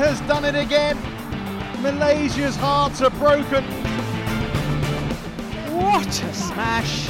[0.00, 0.96] has done it again.
[1.82, 3.62] Malaysia's hearts are broken.
[5.76, 7.08] What a smash!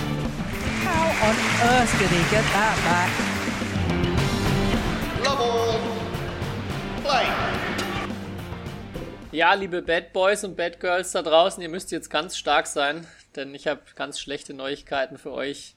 [0.82, 1.36] How on
[1.70, 3.10] earth did he get that back?
[5.24, 5.78] Love all.
[7.04, 7.26] Play.
[9.30, 13.06] Ja, liebe Bad Boys und Bad Girls da draußen, ihr müsst jetzt ganz stark sein,
[13.36, 15.76] denn ich habe ganz schlechte Neuigkeiten für euch.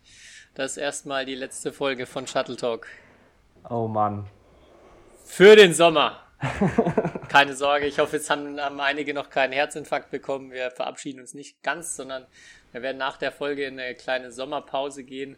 [0.55, 2.87] Das ist erstmal die letzte Folge von Shuttle Talk.
[3.69, 4.25] Oh Mann.
[5.23, 6.22] Für den Sommer.
[7.29, 10.51] Keine Sorge, ich hoffe, jetzt haben, haben einige noch keinen Herzinfarkt bekommen.
[10.51, 12.25] Wir verabschieden uns nicht ganz, sondern
[12.71, 15.37] wir werden nach der Folge in eine kleine Sommerpause gehen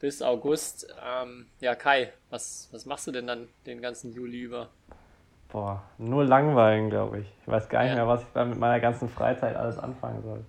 [0.00, 0.86] bis August.
[1.04, 4.68] Ähm, ja, Kai, was, was machst du denn dann den ganzen Juli über?
[5.48, 7.26] Boah, nur langweilen, glaube ich.
[7.42, 7.96] Ich weiß gar nicht Ja.
[7.96, 10.44] mehr, was ich da mit meiner ganzen Freizeit alles anfangen soll.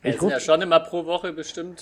[0.00, 1.80] Wir Ich sind ja schon immer pro Woche bestimmt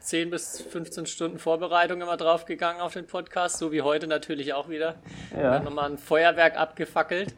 [0.00, 4.68] 10 bis 15 Stunden Vorbereitung immer draufgegangen auf den Podcast, so wie heute natürlich auch
[4.68, 4.96] wieder.
[5.32, 5.54] Wir Ja.
[5.54, 7.34] haben nochmal ein Feuerwerk abgefackelt.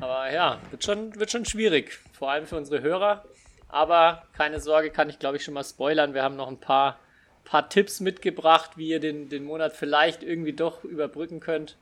[0.00, 3.24] Aber ja, wird schon, wird schon schwierig, vor allem für unsere Hörer.
[3.68, 6.14] Aber keine Sorge, kann ich glaube ich schon mal spoilern.
[6.14, 6.98] Wir haben noch ein paar,
[7.44, 11.76] paar Tipps mitgebracht, wie ihr den, den Monat vielleicht irgendwie doch überbrücken könnt.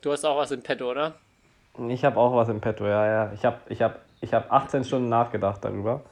[0.00, 1.14] Du hast auch was in petto, oder?
[1.88, 3.32] Ich habe auch was im Petto, ja, ja.
[3.34, 6.02] Ich habe ich hab, ich hab 18 Stunden nachgedacht darüber.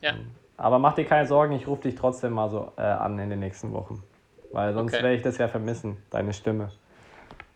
[0.00, 0.14] Ja.
[0.60, 3.38] Aber mach dir keine Sorgen, ich rufe dich trotzdem mal so äh, an in den
[3.40, 4.02] nächsten Wochen.
[4.52, 5.02] Weil sonst Okay.
[5.02, 6.70] werde ich das ja vermissen, deine Stimme.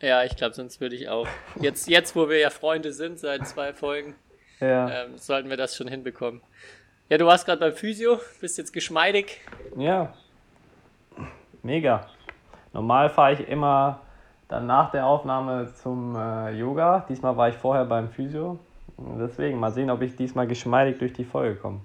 [0.01, 1.27] Ja, ich glaube, sonst würde ich auch.
[1.61, 4.15] Jetzt, jetzt, wo wir ja Freunde sind, seit zwei Folgen,
[4.59, 4.89] Ja.
[5.05, 6.41] ähm, sollten wir das schon hinbekommen.
[7.11, 9.39] Ja, du warst gerade beim Physio, bist jetzt geschmeidig.
[9.77, 10.15] Ja.
[11.63, 12.07] Mega.
[12.73, 14.01] Normal fahre ich immer
[14.49, 17.05] dann nach der Aufnahme zum äh, Yoga.
[17.09, 18.59] Diesmal war ich vorher beim Physio.
[18.97, 21.81] Deswegen mal sehen, ob ich diesmal geschmeidig durch die Folge komme.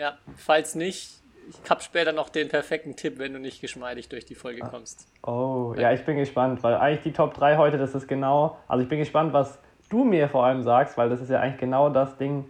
[0.00, 1.20] Ja, falls nicht,
[1.62, 5.06] ich habe später noch den perfekten Tipp, wenn du nicht geschmeidig durch die Folge kommst.
[5.22, 8.82] Oh, ja, ich bin gespannt, weil eigentlich die Top 3 heute, das ist genau, also
[8.82, 9.58] ich bin gespannt, was
[9.90, 12.48] du mir vor allem sagst, weil das ist ja eigentlich genau das Ding,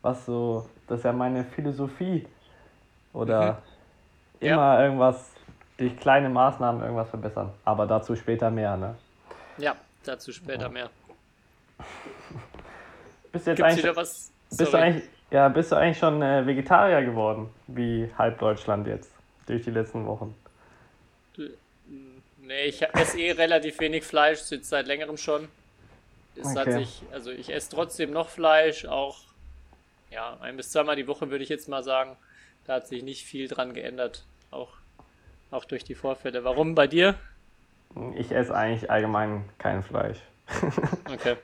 [0.00, 2.26] was so, das ist ja meine Philosophie.
[3.12, 3.60] Oder
[4.40, 4.52] Ja.
[4.52, 5.32] immer irgendwas
[5.76, 7.52] durch kleine Maßnahmen irgendwas verbessern.
[7.66, 8.94] Aber dazu später mehr, ne?
[9.58, 10.88] Ja, dazu später mehr.
[13.32, 14.32] Bist du jetzt Gibt's eigentlich, was?
[14.48, 19.10] bist du eigentlich, ja, bist du eigentlich schon äh, Vegetarier geworden, wie halb Deutschland jetzt,
[19.46, 20.34] durch die letzten Wochen?
[22.38, 25.48] Nee, ich esse eh relativ wenig Fleisch, jetzt seit längerem schon.
[26.36, 26.72] Es hat Okay.
[26.72, 29.18] sich, also ich esse trotzdem noch Fleisch, auch
[30.10, 32.16] ja, ein bis zweimal die Woche würde ich jetzt mal sagen.
[32.66, 34.74] Da hat sich nicht viel dran geändert, auch,
[35.50, 36.44] auch durch die Vorfälle.
[36.44, 37.18] Warum bei dir?
[38.16, 40.18] Ich esse eigentlich allgemein kein Fleisch,
[41.08, 41.36] Okay.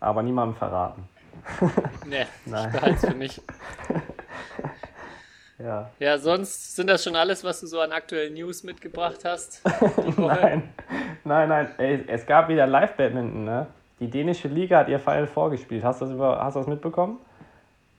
[0.00, 1.08] aber niemandem verraten.
[2.06, 2.66] Nee, Nein.
[2.66, 3.40] ich behalte es für mich.
[5.58, 5.90] Ja.
[6.00, 9.62] Ja, sonst sind das schon alles, was du so an aktuellen News mitgebracht hast.
[10.16, 10.68] Nein,
[11.22, 11.68] nein, nein.
[11.78, 13.66] Ey, es gab wieder Live-Badminton, ne?
[14.00, 15.84] Die dänische Liga hat ihr Final vorgespielt.
[15.84, 17.18] Hast du das, über, hast du das mitbekommen?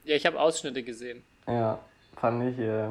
[0.03, 1.23] Ja, ich habe Ausschnitte gesehen.
[1.47, 1.79] Ja,
[2.17, 2.59] fand ich.
[2.59, 2.87] Äh,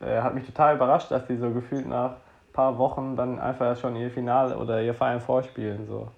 [0.00, 3.78] äh, hat mich total überrascht, dass die so gefühlt nach ein paar Wochen dann einfach
[3.78, 5.86] schon ihr Finale oder ihr Final vorspielen.
[5.86, 6.08] So.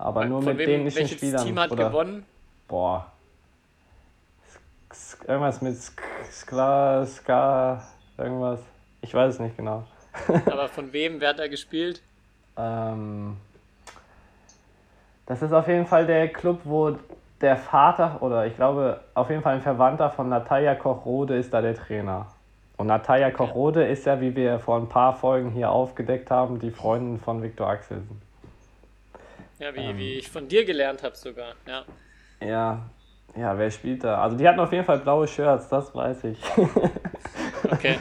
[0.00, 0.40] Aber nur.
[0.42, 1.44] Von mit wem, dänischen welches Spielern.
[1.44, 2.24] Team hat oder, gewonnen?
[2.68, 3.06] Boah.
[4.92, 6.00] Sk- Irgendwas mit Sk-
[6.30, 7.82] Skla, Ska,
[8.16, 8.60] irgendwas.
[9.02, 9.84] Ich weiß es nicht genau.
[10.46, 11.20] Aber von wem?
[11.20, 12.00] Wer hat da gespielt?
[12.56, 13.36] Ähm,
[15.26, 16.96] das ist auf jeden Fall der Club, wo
[17.40, 21.60] der Vater oder ich glaube auf jeden Fall ein Verwandter von Natalia Koch-Rode ist da
[21.60, 22.26] der Trainer.
[22.76, 26.70] Und Natalia Koch-Rode ist ja, wie wir vor ein paar Folgen hier aufgedeckt haben, die
[26.70, 28.20] Freundin von Viktor Axelsen.
[29.60, 29.98] Ja, wie, Ähm.
[29.98, 31.54] wie ich von dir gelernt habe sogar.
[31.68, 31.84] Ja.
[32.40, 32.90] Ja,
[33.36, 34.20] ja, wer spielt da?
[34.22, 36.38] Also die hatten auf jeden Fall blaue Shirts, das weiß ich.
[37.70, 37.98] Okay.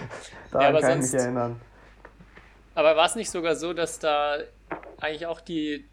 [0.51, 1.61] Daran Ja, aber kann ich mich sonst- erinnern.
[2.75, 4.37] Aber war es nicht sogar so, dass da
[5.01, 5.85] eigentlich auch die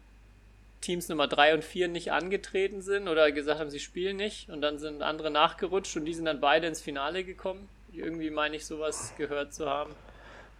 [0.81, 4.61] Teams Nummer 3 und 4 nicht angetreten sind oder gesagt haben, sie spielen nicht und
[4.61, 7.67] dann sind andere nachgerutscht und die sind dann beide ins Finale gekommen?
[7.91, 9.91] Irgendwie meine ich sowas gehört zu haben.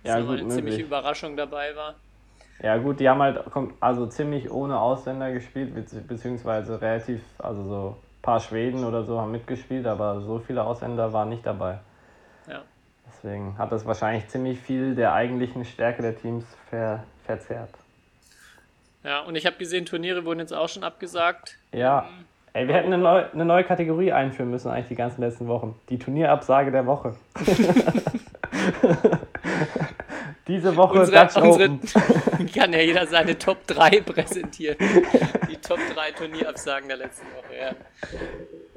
[0.03, 0.85] Ja, dass da gut eine ziemliche möglich.
[0.87, 1.95] Überraschung dabei war.
[2.61, 3.39] Ja gut, die haben halt
[3.79, 9.19] also ziemlich ohne Ausländer gespielt, bezieh- beziehungsweise relativ, also so ein paar Schweden oder so
[9.21, 11.79] haben mitgespielt, aber so viele Ausländer waren nicht dabei.
[12.47, 12.63] Ja.
[13.07, 17.69] Deswegen hat das wahrscheinlich ziemlich viel der eigentlichen Stärke der Teams ver verzerrt.
[19.03, 21.57] Ja, und ich habe gesehen, Turniere wurden jetzt auch schon abgesagt.
[21.71, 22.09] Ja,
[22.53, 25.79] ey, wir hätten eine, neu, eine neue Kategorie einführen müssen eigentlich die ganzen letzten Wochen.
[25.89, 27.15] Die Turnierabsage der Woche.
[30.47, 32.51] Diese Woche Unsere, Dutch unsere Open.
[32.55, 34.77] kann ja jeder seine Top 3 präsentieren.
[35.49, 37.75] Die Top 3 Turnierabsagen der letzten Woche,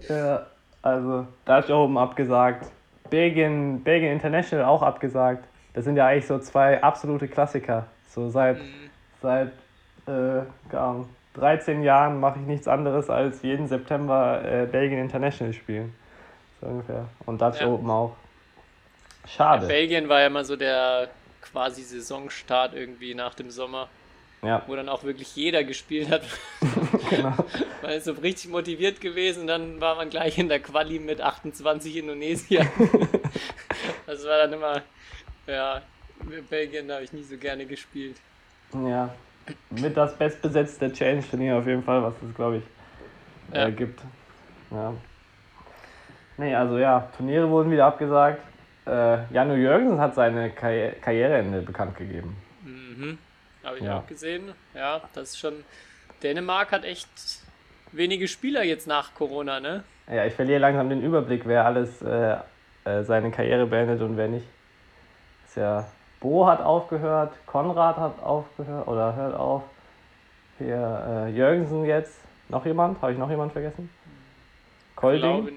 [0.09, 0.15] ja.
[0.15, 0.47] Ja,
[0.83, 2.67] also Dutch Open abgesagt,
[3.11, 5.45] Belgien, Belgien International auch abgesagt.
[5.75, 7.87] Das sind ja eigentlich so zwei absolute Klassiker.
[8.09, 8.59] So seit,
[9.23, 9.49] seit
[10.07, 15.53] äh, keine Ahnung, 13 Jahren mache ich nichts anderes als jeden September äh, Belgien International
[15.53, 15.95] spielen.
[16.61, 17.07] So ungefähr.
[17.27, 17.69] Und Dutch Ja.
[17.69, 18.17] Open auch.
[19.23, 19.67] Ja, Schade.
[19.67, 21.09] Belgien war ja immer so der
[21.43, 23.89] quasi Saisonstart irgendwie nach dem Sommer,
[24.43, 26.23] Ja, wo dann auch wirklich jeder gespielt hat.
[27.11, 27.35] genau.
[27.83, 31.97] Man ist so richtig motiviert gewesen, dann war man gleich in der Quali mit 28
[31.97, 32.61] Indonesier.
[34.07, 34.83] das war dann immer,
[35.47, 35.81] ja,
[36.51, 38.17] Belgien da habe ich nie so gerne gespielt.
[38.75, 39.15] Ja.
[39.71, 43.67] Mit das bestbesetzte Challenge-Turnier auf jeden Fall, was es, glaube ich, Ja.
[43.67, 44.01] äh, gibt.
[44.71, 44.93] Ja.
[46.37, 48.43] Nee, also ja, Turniere wurden wieder abgesagt.
[48.91, 52.37] Äh, Janu Jürgensen hat seine Karri Karriereende bekannt gegeben.
[52.63, 53.19] Mhm.
[53.63, 53.99] Habe ich Ja.
[53.99, 54.53] auch gesehen.
[54.75, 55.65] Ja, das ist schon.
[56.23, 57.09] Dänemark hat echt
[57.93, 59.85] wenige Spieler jetzt nach Corona, ne?
[60.11, 62.37] Ja, ich verliere langsam den Überblick, wer alles äh,
[62.85, 64.47] äh, seine Karriere beendet und wer nicht.
[65.47, 65.87] Ist ja,
[66.21, 69.63] Bo hat aufgehört, Konrad hat aufgehört oder hört auf.
[70.59, 72.21] Hier äh, Jürgensen jetzt.
[72.49, 73.01] Noch jemand?
[73.01, 73.89] Habe ich noch jemand vergessen?
[74.97, 75.21] Kolding?
[75.47, 75.53] Glaube,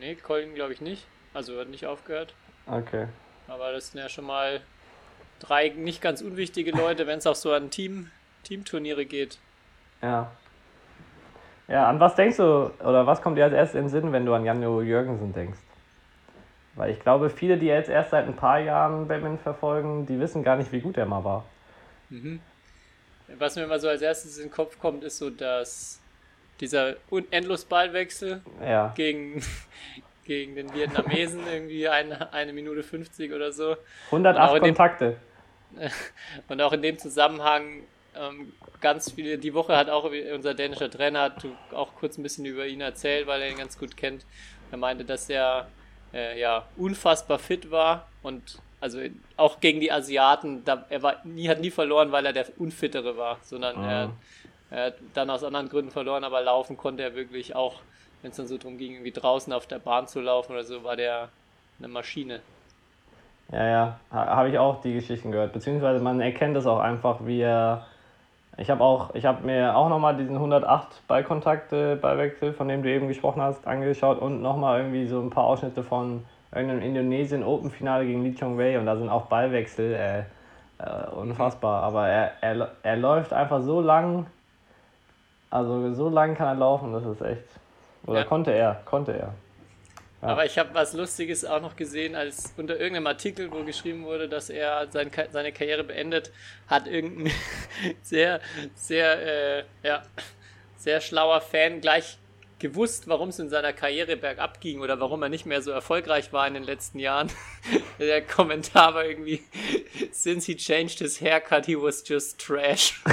[0.00, 1.06] nee, Colin glaube ich nicht.
[1.34, 2.34] Also hat nicht aufgehört.
[2.66, 3.08] Okay.
[3.48, 4.60] Aber das sind ja schon mal
[5.40, 8.10] drei nicht ganz unwichtige Leute, wenn es auch so an Team,
[8.44, 9.38] Teamturniere geht.
[10.00, 10.30] Ja.
[11.68, 14.24] Ja, an was denkst du oder was kommt dir als erstes in den Sinn, wenn
[14.26, 15.58] du an Janjo Jürgensen denkst?
[16.74, 20.42] Weil ich glaube, viele, die jetzt erst seit ein paar Jahren Badminton verfolgen, die wissen
[20.42, 21.44] gar nicht, wie gut er mal war.
[23.38, 26.00] Was mir immer so als erstes in den Kopf kommt, ist so, dass
[26.60, 28.92] dieser Un- Endlosballwechsel Ja.
[28.96, 29.42] gegen,
[30.24, 33.76] gegen den Vietnamesen irgendwie eine, eine Minute 50 oder so.
[34.06, 35.16] 108 Aber dem- Kontakte.
[36.48, 37.82] Und auch in dem Zusammenhang
[38.16, 42.44] ähm, ganz viele, die Woche hat auch unser dänischer Trainer hat auch kurz ein bisschen
[42.44, 44.24] über ihn erzählt, weil er ihn ganz gut kennt.
[44.70, 45.68] Er meinte, dass er
[46.12, 49.00] äh, ja unfassbar fit war und also
[49.36, 53.16] auch gegen die Asiaten, da, er war nie, hat nie verloren, weil er der Unfittere
[53.16, 54.10] war, sondern er,
[54.70, 57.80] er hat dann aus anderen Gründen verloren, aber laufen konnte er wirklich auch,
[58.24, 60.82] wenn es dann so darum ging, irgendwie draußen auf der Bahn zu laufen oder so,
[60.82, 61.28] war der
[61.78, 62.40] eine Maschine.
[63.52, 65.52] Ja, ja, ha- habe ich auch die Geschichten gehört.
[65.52, 67.86] Beziehungsweise man erkennt es auch einfach, wie er.
[68.56, 72.88] Ich habe auch, ich habe mir auch nochmal diesen 108 Ballkontakte Ballwechsel, von dem du
[72.88, 76.24] eben gesprochen hast, angeschaut und nochmal irgendwie so ein paar Ausschnitte von
[76.54, 80.20] irgendeinem Indonesien Open Finale gegen Lee Chong Wei und da sind auch Ballwechsel äh,
[80.82, 81.82] äh, unfassbar.
[81.82, 84.26] Aber er, er, er läuft einfach so lang,
[85.50, 87.44] also so lang kann er laufen, das ist echt.
[88.06, 88.24] Oder Ja.
[88.24, 89.34] konnte er, konnte er.
[90.22, 90.28] Ja.
[90.28, 94.28] Aber ich habe was Lustiges auch noch gesehen, als unter irgendeinem Artikel, wo geschrieben wurde,
[94.28, 96.32] dass er sein, seine Karriere beendet,
[96.66, 97.32] hat irgendein
[98.02, 98.40] sehr,
[98.74, 100.02] sehr, äh, ja,
[100.76, 102.18] sehr schlauer Fan gleich
[102.58, 106.32] gewusst, warum es in seiner Karriere bergab ging oder warum er nicht mehr so erfolgreich
[106.32, 107.30] war in den letzten Jahren.
[107.98, 109.42] Der Kommentar war irgendwie,
[110.10, 113.02] since he changed his haircut, he was just trash.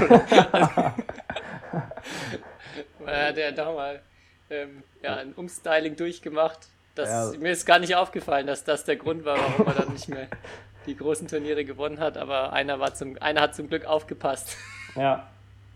[3.06, 4.02] er hat ja doch mal
[4.52, 6.60] ähm, ja, ein Umstyling durchgemacht.
[6.96, 7.40] Das, Ja.
[7.40, 10.28] Mir ist gar nicht aufgefallen, dass das der Grund war, warum er dann nicht mehr
[10.86, 14.58] die großen Turniere gewonnen hat, aber einer, war zum, einer hat zum Glück aufgepasst.
[14.96, 15.28] Ja,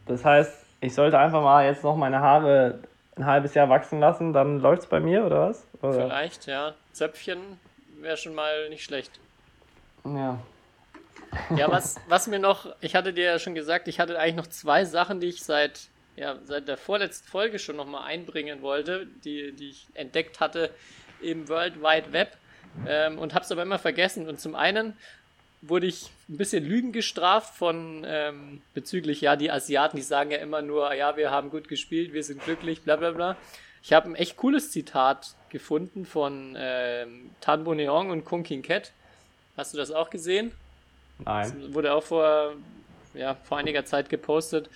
[0.07, 2.79] das heißt, ich sollte einfach mal jetzt noch meine Haare
[3.15, 5.65] ein halbes Jahr wachsen lassen, dann läuft's bei mir oder was?
[5.81, 6.07] Oder?
[6.07, 6.73] Vielleicht, ja.
[6.91, 7.39] Zöpfchen
[8.01, 9.11] wäre schon mal nicht schlecht.
[10.03, 10.37] Ja.
[11.55, 14.47] Ja, was, was mir noch, ich hatte dir ja schon gesagt, ich hatte eigentlich noch
[14.47, 19.51] zwei Sachen, die ich seit, ja, seit der vorletzten Folge schon nochmal einbringen wollte, die,
[19.51, 20.71] die ich entdeckt hatte
[21.21, 22.37] im World Wide Web
[22.87, 24.27] ähm, und habe es aber immer vergessen.
[24.27, 24.97] Und zum einen
[25.61, 30.37] wurde ich ein bisschen Lügen gestraft von ähm, bezüglich, ja, die Asiaten, die sagen ja
[30.37, 33.37] immer nur, ja, wir haben gut gespielt, wir sind glücklich, bla bla bla.
[33.83, 38.91] Ich habe ein echt cooles Zitat gefunden von ähm, Tan Boneong und Kung King Cat.
[39.57, 40.51] Hast du das auch gesehen?
[41.23, 41.73] Nein.
[41.73, 42.53] wurde auch vor,
[43.13, 44.69] ja, vor einiger Zeit gepostet,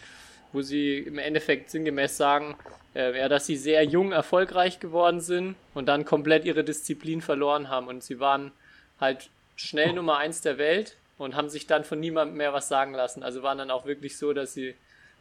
[0.51, 2.55] wo sie im Endeffekt sinngemäß sagen,
[2.95, 7.69] äh, ja, dass sie sehr jung erfolgreich geworden sind und dann komplett ihre Disziplin verloren
[7.69, 7.87] haben.
[7.87, 8.51] Und sie waren
[8.99, 12.93] halt schnell Nummer eins der Welt und haben sich dann von niemandem mehr was sagen
[12.93, 13.23] lassen.
[13.23, 14.75] Also waren dann auch wirklich so, dass sie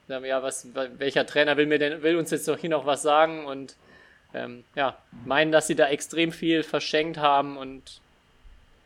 [0.07, 3.03] sagen, ja, was, welcher Trainer will mir denn, will uns jetzt doch hier noch was
[3.03, 3.77] sagen und
[4.35, 8.01] ähm, ja, meinen, dass sie da extrem viel verschenkt haben und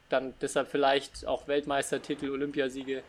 [0.08, 3.02] dann deshalb vielleicht auch Weltmeistertitel, Olympiasiege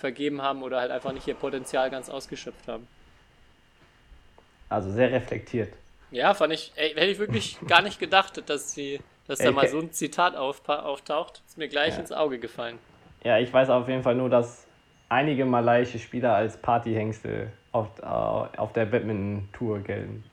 [0.00, 2.88] vergeben haben oder halt einfach nicht ihr Potenzial ganz ausgeschöpft haben.
[4.68, 5.72] Also sehr reflektiert.
[6.10, 9.68] Ja, fand ich, ey, hätte ich wirklich gar nicht gedacht, dass sie, dass da mal
[9.68, 11.42] so ein Zitat aufpa- auftaucht.
[11.46, 12.00] Ist mir gleich Ja.
[12.00, 12.78] ins Auge gefallen.
[13.22, 14.66] Ja, ich weiß auf jeden Fall nur, dass
[15.08, 20.24] einige malaiische Spieler als Partyhengste auf, äh, auf der Badminton-Tour gelten.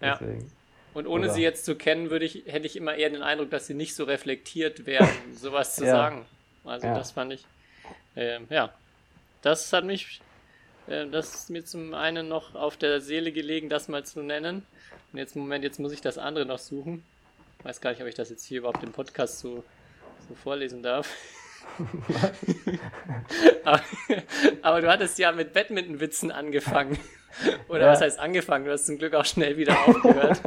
[0.00, 0.16] Ja.
[0.18, 0.50] Deswegen.
[0.94, 3.50] Und ohne Oder- sie jetzt zu kennen, würde ich, hätte ich immer eher den Eindruck,
[3.50, 5.92] dass sie nicht so reflektiert wären, sowas zu Ja.
[5.92, 6.26] sagen.
[6.64, 6.94] Also Ja.
[6.94, 7.44] das fand ich,
[8.16, 8.70] ähm, ja,
[9.46, 10.20] das hat mich
[10.88, 14.66] Äh, das ist mir zum einen noch auf der Seele gelegen, das mal zu nennen.
[15.12, 17.04] Und jetzt, Moment, jetzt muss ich das andere noch suchen.
[17.58, 19.64] Ich weiß gar nicht, ob ich das jetzt hier überhaupt im Podcast so,
[20.28, 21.08] so vorlesen darf.
[23.64, 23.82] aber,
[24.62, 26.98] aber, du hattest ja mit Badminton-Witzen angefangen.
[27.68, 27.92] Oder ja.
[27.92, 28.66] was heißt angefangen?
[28.66, 30.40] Du hast zum Glück auch schnell wieder aufgehört.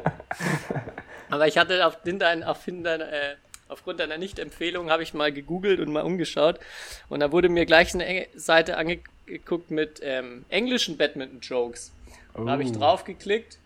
[1.30, 3.36] aber ich hatte auf, dein, auf dein, äh,
[3.70, 6.60] aufgrund deiner Nicht-Empfehlung habe ich mal gegoogelt und mal umgeschaut.
[7.08, 11.94] Und da wurde mir gleich eine Seite angeguckt mit ähm, englischen Badminton-Jokes.
[12.34, 12.44] Oh.
[12.44, 13.58] Da habe ich drauf geklickt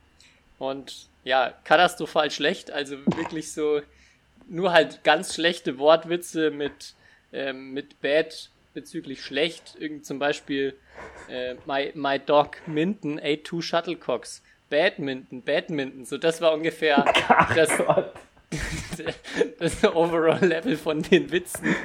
[0.59, 2.69] und ja, katastrophal schlecht.
[2.69, 3.81] Also wirklich so
[4.47, 6.93] nur halt ganz schlechte Wortwitze mit
[7.31, 9.75] ähm, mit Bad bezüglich schlecht.
[9.79, 10.75] Irgend zum Beispiel
[11.29, 14.41] äh, my, my Dog Minton ate two Shuttlecocks.
[14.69, 16.05] Badminton, Badminton.
[16.05, 17.71] So, das war ungefähr Ach das,
[19.59, 21.75] das Overall Level von den Witzen.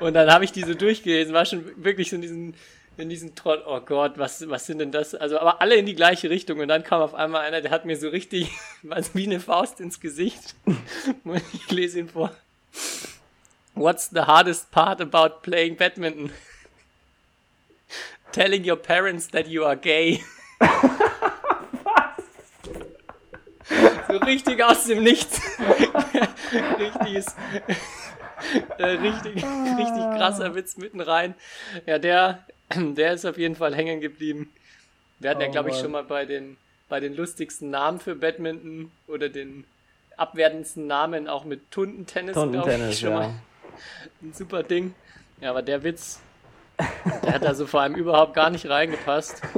[0.00, 2.54] Und dann habe ich diese durchgelesen, war schon wirklich so in diesen,
[2.96, 5.14] in diesen Trott, oh Gott, was, was sind denn das?
[5.14, 6.60] Also, aber alle in die gleiche Richtung.
[6.60, 8.50] Und dann kam auf einmal einer, der hat mir so richtig,
[8.82, 10.54] was wie eine Faust ins Gesicht.
[11.52, 12.34] Ich lese ihn vor.
[13.74, 16.32] What's the hardest part about playing badminton?
[18.32, 20.22] Telling your parents that you are gay.
[24.18, 25.40] Richtig aus dem Nichts.
[26.78, 27.34] Richtiges,
[28.78, 31.34] äh, richtig, richtig krasser Witz mitten rein.
[31.86, 32.44] Ja, der,
[32.74, 34.52] der ist auf jeden Fall hängen geblieben.
[35.18, 36.56] Wir hatten oh, ja, glaube ich, schon mal bei den,
[36.88, 39.64] bei den lustigsten Namen für Badminton oder den
[40.16, 43.18] abwertendsten Namen auch mit Tundentennis, Tundentennis ich, schon ja.
[43.18, 43.34] mal
[44.22, 44.94] ein super Ding.
[45.40, 46.20] Ja, aber der Witz,
[47.22, 49.42] der hat also vor allem überhaupt gar nicht reingepasst.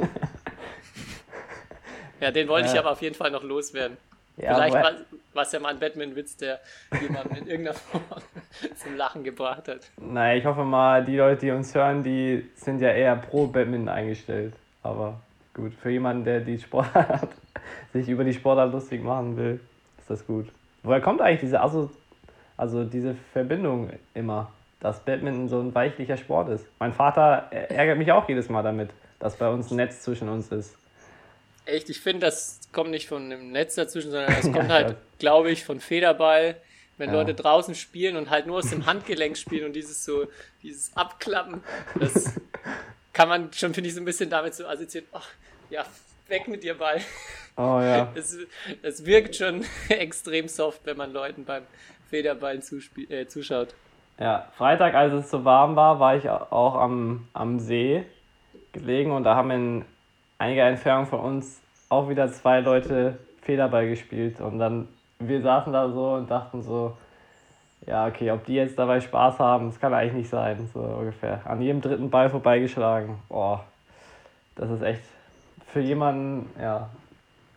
[2.21, 2.73] Ja, den wollte ja.
[2.73, 3.97] ich aber auf jeden Fall noch loswerden.
[4.41, 4.73] Ja, Vielleicht
[5.33, 6.59] war es ja mal ein Batman-Witz, der
[7.01, 8.03] jemanden in irgendeiner Form
[8.75, 9.91] zum Lachen gebracht hat.
[9.97, 13.89] Naja, ich hoffe mal, die Leute, die uns hören, die sind ja eher pro Batman
[13.89, 14.53] eingestellt.
[14.81, 15.19] Aber
[15.53, 17.29] gut, für jemanden, der die Sportart,
[17.93, 19.59] sich über die Sportart lustig machen will,
[19.99, 20.47] ist das gut.
[20.83, 21.89] Woher kommt eigentlich diese Asso
[22.59, 26.67] also diese Verbindung immer, dass Badminton so ein weichlicher Sport ist.
[26.77, 30.51] Mein Vater ärgert mich auch jedes Mal damit, dass bei uns ein Netz zwischen uns
[30.51, 30.77] ist.
[31.69, 35.51] Echt, ich finde, das kommt nicht von einem Netz dazwischen, sondern das kommt halt, glaube
[35.51, 36.57] ich, von Federball.
[36.97, 37.15] Wenn ja.
[37.15, 40.27] Leute draußen spielen und halt nur aus dem Handgelenk spielen und dieses so,
[40.61, 41.63] dieses Abklappen,
[41.97, 42.35] das
[43.13, 45.29] kann man schon, finde ich, so ein bisschen damit so assoziieren, ach,
[45.69, 45.85] ja,
[46.27, 46.99] weg mit dir Ball.
[47.55, 48.11] Oh ja.
[48.15, 48.37] Es,
[48.81, 51.63] es wirkt schon extrem soft, wenn man Leuten beim
[52.09, 52.59] Federball
[53.09, 53.73] äh, zuschaut.
[54.19, 58.03] Ja, Freitag, als es so warm war, war ich auch am, am See
[58.73, 59.85] gelegen und da haben in
[60.39, 64.87] einiger Entfernung von uns auch wieder zwei Leute Federball gespielt und dann,
[65.19, 66.97] wir saßen da so und dachten so,
[67.85, 71.41] ja, okay, ob die jetzt dabei Spaß haben, das kann eigentlich nicht sein, so ungefähr.
[71.45, 73.17] An jedem dritten Ball vorbeigeschlagen.
[73.29, 73.65] Boah,
[74.55, 75.01] das ist echt
[75.71, 76.89] für jemanden, ja,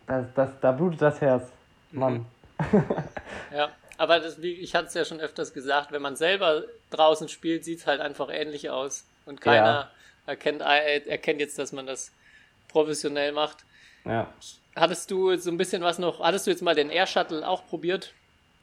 [0.07, 1.49] das, das, da blutet das Herz.
[1.91, 2.25] Mann.
[2.71, 2.83] Mhm.
[3.55, 7.29] ja, aber das, wie, ich hatte es ja schon öfters gesagt, wenn man selber draußen
[7.29, 9.05] spielt, sieht es halt einfach ähnlich aus.
[9.25, 9.89] Und keiner ja.
[10.25, 12.11] erkennt, erkennt jetzt, dass man das
[12.73, 13.63] professionell macht.
[14.03, 14.27] Ja.
[14.75, 17.65] Hattest du so ein bisschen was noch, hattest du jetzt mal den Air Shuttle auch
[17.65, 18.13] probiert?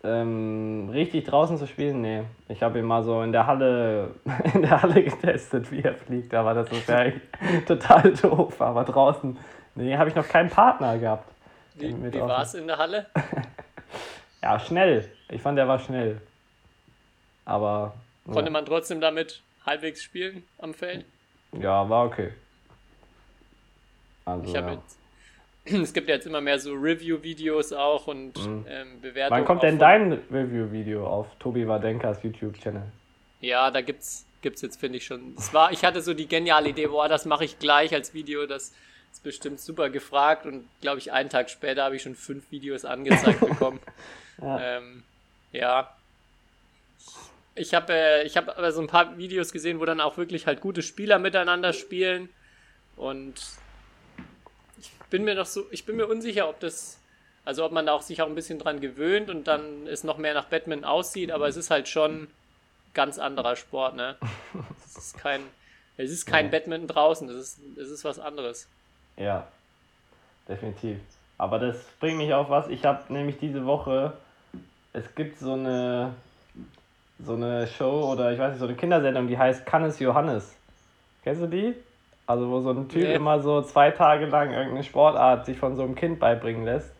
[0.03, 2.01] Ähm, richtig draußen zu spielen?
[2.01, 2.23] Nee.
[2.49, 4.15] Ich habe ihn mal so in der Halle
[4.55, 7.13] in der Halle getestet, wie er fliegt, aber das ist ja
[7.67, 8.61] total doof.
[8.61, 9.39] Aber draußen,
[9.77, 11.31] nee, habe ich noch keinen Partner gehabt.
[11.75, 13.07] Wie, wie war es in der Halle?
[14.43, 15.11] ja, schnell.
[15.31, 16.21] Ich fand, der war schnell.
[17.45, 17.95] Aber.
[18.27, 18.51] Konnte ja.
[18.51, 21.05] man trotzdem damit halbwegs spielen am Feld?
[21.53, 22.33] Ja, war okay.
[24.25, 24.75] Also, ich habe ja.
[24.75, 24.99] jetzt.
[25.83, 28.65] Es gibt ja jetzt immer mehr so Review-Videos auch und mhm.
[28.69, 29.41] ähm, Bewertungen.
[29.41, 32.83] Wann kommt denn dein Review-Video auf Tobi Wadenkas YouTube-Channel?
[33.41, 35.35] Ja, da gibt's, gibt's jetzt, finde ich schon.
[35.37, 38.47] Es war, ich hatte so die geniale Idee, boah, das mache ich gleich als Video,
[38.47, 38.73] das
[39.13, 42.85] ist bestimmt super gefragt und glaube ich, einen Tag später habe ich schon fünf Videos
[42.85, 43.81] angezeigt bekommen.
[44.41, 44.79] ja.
[44.79, 45.03] Ähm,
[45.53, 45.95] ja.
[47.55, 50.47] Ich habe äh, ich hab aber so ein paar Videos gesehen, wo dann auch wirklich
[50.47, 52.29] halt gute Spieler miteinander spielen.
[52.97, 53.35] Und
[55.11, 56.99] bin mir noch so, ich bin mir unsicher, ob das,
[57.45, 60.19] also ob man da auch sich auch ein bisschen dran gewöhnt und dann es noch
[60.19, 62.29] mehr nach Batman aussieht, aber es ist halt schon
[62.95, 64.17] ganz anderer Sport, ne?
[64.87, 65.41] Es ist kein,
[65.97, 66.51] es ist kein ja.
[66.51, 68.67] Badminton draußen, es ist, es ist was anderes.
[69.17, 69.47] Ja,
[70.49, 70.99] definitiv.
[71.39, 72.69] Aber das bringt mich auf was.
[72.69, 74.15] Ich habe nämlich diese Woche
[74.93, 76.15] es gibt so eine,
[77.25, 80.55] so eine Show oder ich weiß nicht, so eine Kindersendung, die heißt Kann es Johannes.
[81.23, 81.75] Kennst du die?
[82.31, 83.15] Also wo so ein Typ nee.
[83.15, 86.95] immer so zwei Tage lang irgendeine Sportart sich von so einem Kind beibringen lässt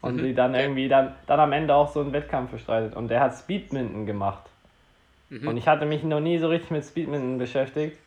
[0.00, 0.24] und mhm.
[0.24, 2.96] die dann irgendwie dann, dann am Ende auch so einen Wettkampf bestreitet.
[2.96, 4.44] Und der hat Speedminton gemacht.
[5.28, 5.46] Mhm.
[5.46, 7.98] Und ich hatte mich noch nie so richtig mit Speedminton beschäftigt.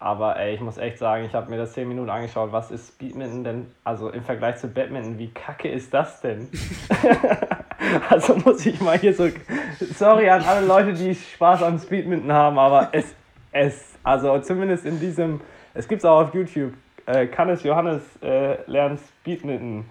[0.00, 2.50] Aber ey, ich muss echt sagen, ich habe mir das 10 Minuten angeschaut.
[2.50, 3.66] Was ist Speedminton denn?
[3.84, 6.48] Also im Vergleich zu Badminton, wie kacke ist das denn?
[8.10, 9.28] also muss ich mal hier so.
[9.94, 13.14] Sorry an alle Leute, die Spaß am Speedminton haben, aber es,
[13.52, 15.40] es, also zumindest in diesem,
[15.78, 16.74] es gibt es auch auf YouTube.
[17.06, 19.84] Äh, kann es Johannes äh, lernen Speedminton?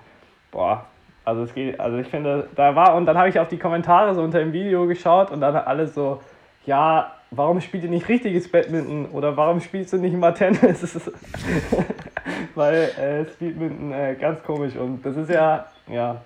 [0.51, 0.85] Boah,
[1.23, 4.13] also es geht, also ich finde, da war, und dann habe ich auf die Kommentare
[4.13, 6.21] so unter dem Video geschaut und dann alle so,
[6.65, 11.09] ja, warum spielt ihr nicht richtiges Badminton oder warum spielst du nicht mal Tennis?
[12.55, 16.21] Weil äh, Speedminton äh, ganz komisch und das ist ja, ja,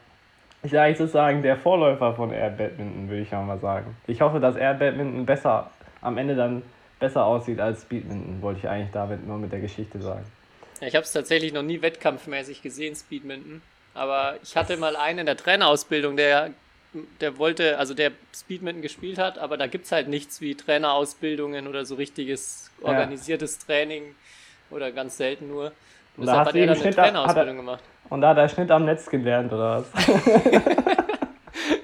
[0.63, 3.95] ich eigentlich sozusagen der Vorläufer von Air Badminton, würde ich mal sagen.
[4.07, 5.69] Ich hoffe, dass Air Badminton besser,
[6.01, 6.63] am Ende dann
[7.01, 10.23] besser aussieht als Speedminton, wollte ich eigentlich damit nur mit der Geschichte sagen.
[10.79, 13.61] Ja, ich habe es tatsächlich noch nie wettkampfmäßig gesehen, Speedminton.
[13.93, 16.51] Aber ich hatte mal einen in der Trainerausbildung, der,
[17.19, 21.67] der wollte, also der Speedminton gespielt hat, aber da gibt es halt nichts wie Trainerausbildungen
[21.67, 23.65] oder so richtiges organisiertes ja.
[23.65, 24.15] Training
[24.69, 25.73] oder ganz selten nur.
[26.15, 27.83] Und deshalb hat er dann eine Trainerausbildung er, gemacht.
[28.09, 30.05] Und da hat er Schnitt am Netz gelernt, oder was?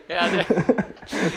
[0.09, 0.45] ja, der,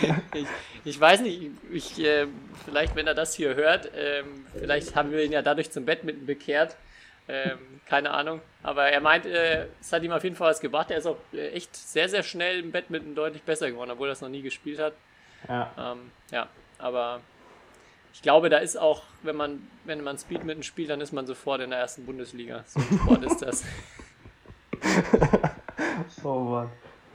[0.35, 0.47] ich,
[0.85, 2.27] ich, weiß nicht, ich, äh,
[2.65, 6.27] vielleicht, wenn er das hier hört, ähm, vielleicht haben wir ihn ja dadurch zum Badminton
[6.27, 6.77] bekehrt.
[7.29, 8.41] Ähm, keine Ahnung.
[8.63, 10.91] Aber er meint, äh, es hat ihm auf jeden Fall was gebracht.
[10.91, 14.13] Er ist auch äh, echt sehr, sehr schnell im Badminton deutlich besser geworden, obwohl er
[14.13, 14.95] es noch nie gespielt hat.
[15.49, 15.71] Ja.
[15.79, 17.21] Ähm, ja, aber
[18.13, 21.61] ich glaube, da ist auch, wenn man, wenn man Speedmitten spielt, dann ist man sofort
[21.61, 22.65] in der ersten Bundesliga.
[22.67, 23.65] So ein Sport ist das.
[26.25, 26.71] oh Mann.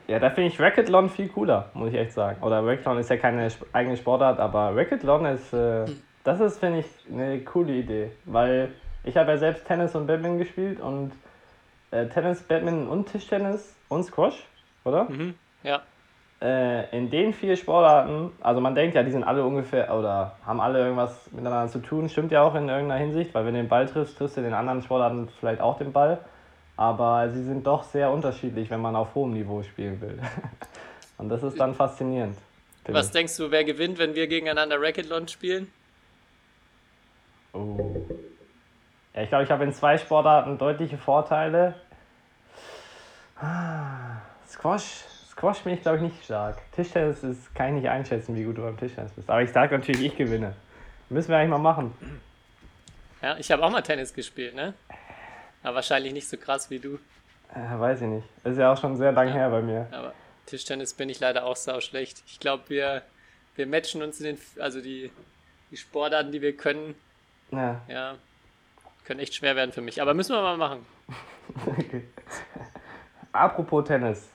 [0.08, 2.42] Ja, da finde ich Racketlon viel cooler, muss ich echt sagen.
[2.44, 5.86] Oder Racketlon ist ja keine eigene Sportart, aber Racketlon ist, äh,
[6.24, 8.12] das ist, finde ich, eine coole Idee.
[8.26, 8.70] Weil
[9.04, 11.12] ich habe ja selbst Tennis und Badminton gespielt und
[11.92, 14.46] äh, Tennis, Badminton und Tischtennis und Squash,
[14.84, 15.06] oder?
[15.06, 15.82] Mhm, ja.
[16.42, 20.60] Äh, in den vier Sportarten, also man denkt ja, die sind alle ungefähr oder haben
[20.60, 23.70] alle irgendwas miteinander zu tun, stimmt ja auch in irgendeiner Hinsicht, weil wenn du den
[23.70, 26.20] Ball triffst, triffst du in den anderen Sportarten vielleicht auch den Ball.
[26.78, 30.20] Aber sie sind doch sehr unterschiedlich, wenn man auf hohem Niveau spielen will.
[31.18, 32.38] Und das ist dann faszinierend.
[32.88, 33.14] Was ich.
[33.14, 35.72] denkst du, wer gewinnt, wenn wir gegeneinander Racketlon spielen?
[37.54, 38.06] Oh.
[39.14, 41.76] Ja, ich glaube, ich habe in zwei Sportarten deutliche Vorteile.
[43.40, 45.04] Ah, Squash.
[45.32, 46.58] Squash bin ich, glaube ich, nicht stark.
[46.74, 49.30] Tischtennis ist, kann ich nicht einschätzen, wie gut du beim Tischtennis bist.
[49.30, 50.54] Aber ich sage natürlich, ich gewinne.
[51.10, 51.94] Müssen wir eigentlich mal machen.
[53.22, 54.74] Ja, ich habe auch mal Tennis gespielt, ne?
[55.66, 57.00] Aber wahrscheinlich nicht so krass wie du.
[57.56, 58.28] Äh, weiß ich nicht.
[58.44, 59.88] Ist ja auch schon sehr lang ja, her bei mir.
[59.92, 60.14] Aber
[60.46, 62.22] Tischtennis bin ich leider auch sau schlecht.
[62.28, 63.02] Ich glaube, wir,
[63.56, 65.12] wir matchen uns in den, also die,
[65.72, 66.94] die Sportarten, die wir können.
[67.50, 67.82] Ja.
[67.88, 68.16] Ja.
[69.06, 70.04] Können echt schwer werden für mich.
[70.04, 70.86] Aber müssen wir mal machen.
[71.66, 72.04] okay.
[73.32, 74.30] Apropos Tennis.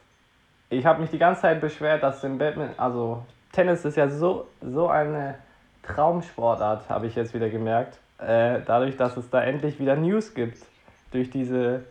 [0.68, 4.48] Ich habe mich die ganze Zeit beschwert, dass im Badminton, also Tennis ist ja so,
[4.60, 5.38] so eine
[5.84, 7.98] Traumsportart, habe ich jetzt wieder gemerkt.
[8.18, 10.58] Äh, dadurch, dass es da endlich wieder News gibt
[11.10, 11.84] durch diese,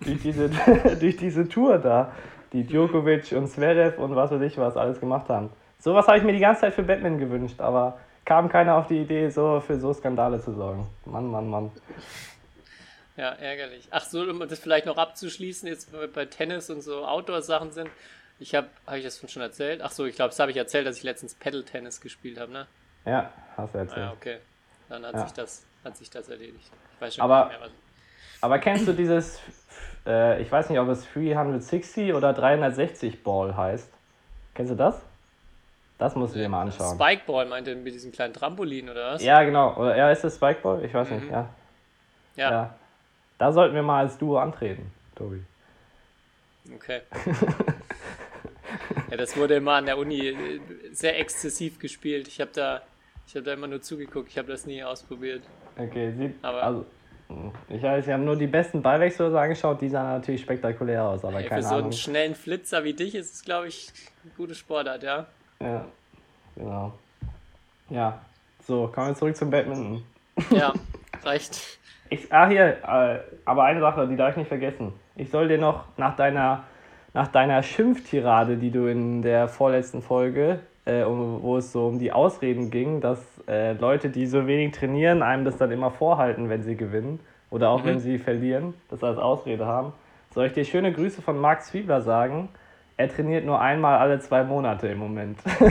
[0.00, 0.48] durch diese,
[1.00, 2.12] durch diese Tour da,
[2.52, 5.50] die Djokovic und Zverev und was weiß ich was alles gemacht haben.
[5.78, 9.00] Sowas habe ich mir die ganze Zeit für Batman gewünscht, aber kam keiner auf die
[9.00, 10.88] Idee, so für so Skandale zu sorgen.
[11.04, 11.70] Mann, Mann, Mann.
[13.16, 13.88] Ja, ärgerlich.
[13.90, 17.90] Ach so, um das vielleicht noch abzuschließen, jetzt bei Tennis und so Outdoor-Sachen sind.
[18.38, 19.80] Ich habe, habe ich das schon erzählt?
[19.82, 22.66] Ach so, ich glaube, das habe ich erzählt, dass ich letztens Paddle-Tennis gespielt habe, ne?
[23.06, 23.98] Ja, hast du erzählt.
[23.98, 24.38] Ah, ja, okay.
[24.90, 25.22] Dann hat, ja.
[25.22, 26.70] sich das, hat sich das erledigt.
[26.94, 27.85] Ich weiß schon aber, nicht mehr, was.
[28.40, 29.40] Aber kennst du dieses,
[30.06, 33.92] äh, ich weiß nicht, ob es 360 oder 360 Ball heißt?
[34.54, 35.02] Kennst du das?
[35.98, 36.94] Das musst du dir mal anschauen.
[36.98, 39.24] Spikeball meinte mit diesem kleinen Trampolin, oder was?
[39.24, 39.76] Ja, genau.
[39.76, 40.84] Oder ja, ist das Spikeball?
[40.84, 41.16] Ich weiß mhm.
[41.16, 41.48] nicht, ja.
[42.36, 42.50] ja.
[42.50, 42.74] ja.
[43.38, 45.42] Da sollten wir mal als Duo antreten, Tobi.
[46.74, 47.00] Okay.
[49.10, 50.60] ja, das wurde immer an der Uni äh,
[50.92, 52.28] sehr exzessiv gespielt.
[52.28, 52.82] Ich habe da,
[53.34, 54.28] hab da immer nur zugeguckt.
[54.30, 55.42] Ich habe das nie ausprobiert.
[55.78, 56.86] Okay, sieht, aber also,
[57.68, 61.40] ich weiß, wir haben nur die besten Ballwechsel angeschaut, die sahen natürlich spektakulär aus, aber
[61.40, 64.54] ey, keine Für so einen schnellen Flitzer wie dich ist es, glaube ich, eine gute
[64.54, 65.26] Sportart, ja.
[65.60, 65.84] Ja,
[66.54, 66.92] genau.
[67.90, 68.20] Ja,
[68.66, 70.04] so, kommen wir zurück zum Badminton.
[70.50, 70.72] Ja,
[71.22, 71.78] reicht.
[72.10, 74.92] Ich, ah, hier, äh, aber eine Sache, die darf ich nicht vergessen.
[75.16, 76.64] Ich soll dir noch nach deiner,
[77.14, 82.12] nach deiner Schimpftirade, die du in der vorletzten Folge, äh, wo es so um die
[82.12, 83.18] Ausreden ging, dass
[83.48, 87.20] äh, Leute, die so wenig trainieren, einem das dann immer vorhalten, wenn sie gewinnen
[87.50, 87.86] oder auch mhm.
[87.86, 89.92] wenn sie verlieren, das als Ausrede haben,
[90.32, 92.50] soll ich dir schöne Grüße von Marc Zwiebler sagen.
[92.96, 95.38] Er trainiert nur einmal alle zwei Monate im Moment.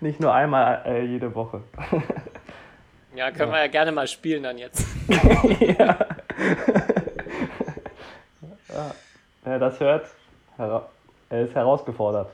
[0.00, 1.62] Nicht nur einmal äh, jede Woche.
[3.16, 3.56] Ja, können ja.
[3.56, 4.86] wir ja gerne mal spielen dann jetzt.
[5.60, 5.98] ja.
[9.42, 10.06] Wer das hört,
[10.58, 10.86] er
[11.30, 12.30] ist herausgefordert.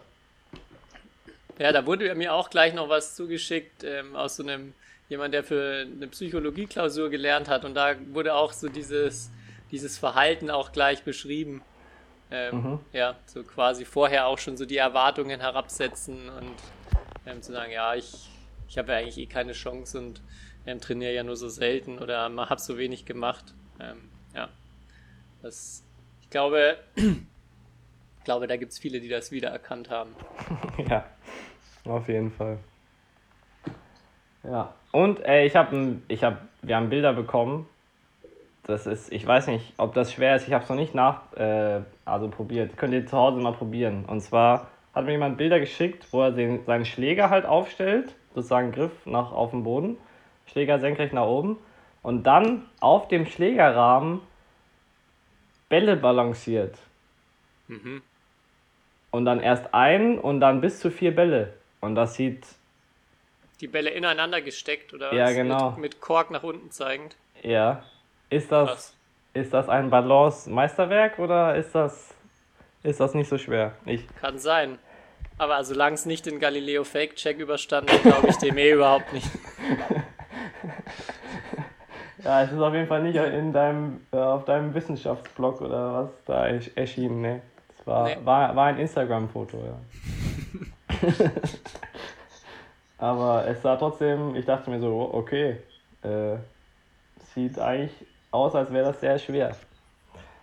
[1.58, 4.74] Ja, da wurde mir auch gleich noch was zugeschickt ähm, aus so einem
[5.08, 9.30] jemand, der für eine Psychologieklausur gelernt hat und da wurde auch so dieses,
[9.70, 11.62] dieses Verhalten auch gleich beschrieben.
[12.30, 12.80] Ähm, Mhm.
[12.92, 16.56] Ja, so quasi vorher auch schon so die Erwartungen herabsetzen und
[17.26, 18.30] ähm, zu sagen, ja, ich,
[18.68, 20.22] ich habe ja eigentlich eh keine Chance und
[20.66, 23.54] ähm, trainiere ja nur so selten oder habe so wenig gemacht.
[23.80, 24.48] Ähm, ja,
[25.42, 25.84] das,
[26.22, 26.78] ich glaube,
[28.24, 30.16] ich glaube, da gibt es viele, die das wiedererkannt haben.
[30.88, 31.04] Ja,
[31.84, 32.56] auf jeden Fall.
[34.42, 34.72] Ja.
[34.92, 37.68] Und ey, ich habe ich hab, wir haben Bilder bekommen.
[38.62, 40.48] Das ist, ich weiß nicht, ob das schwer ist.
[40.48, 42.78] Ich habe es noch nicht nach, äh, also probiert.
[42.78, 44.06] Könnt ihr zu Hause mal probieren.
[44.06, 48.72] Und zwar hat mir jemand Bilder geschickt, wo er den, seinen Schläger halt aufstellt, sozusagen
[48.72, 49.98] Griff nach auf den Boden,
[50.46, 51.58] Schläger senkrecht nach oben
[52.02, 54.22] und dann auf dem Schlägerrahmen
[55.68, 56.78] Bälle balanciert.
[57.68, 58.00] Mhm.
[59.14, 61.52] Und dann erst ein und dann bis zu vier Bälle.
[61.80, 62.44] Und das sieht,
[63.60, 65.70] Die Bälle ineinander gesteckt oder Ja, genau.
[65.70, 67.14] mit, mit Kork nach unten zeigend.
[67.42, 67.84] ja.
[68.30, 68.96] Ist das, Krass.
[69.34, 72.12] ist das ein Balance-Meisterwerk oder ist das,
[72.82, 73.74] ist das nicht so schwer?
[73.86, 74.80] Ich, Kann sein.
[75.38, 79.28] Aber solange es nicht den Galileo Fake-Check überstanden hat, glaube ich dem eh überhaupt nicht.
[82.24, 86.10] ja, es ist auf jeden Fall nicht in deinem, äh, auf deinem Wissenschaftsblog oder was
[86.24, 87.42] da ersch- erschienen, ne?
[87.84, 88.16] War, Nee.
[88.24, 91.08] war, war ein Instagram-Foto, ja.
[92.98, 95.58] Aber es sah trotzdem, ich dachte mir so, okay,
[96.02, 96.36] äh,
[97.34, 97.92] sieht eigentlich
[98.30, 99.54] aus, als wäre das sehr schwer,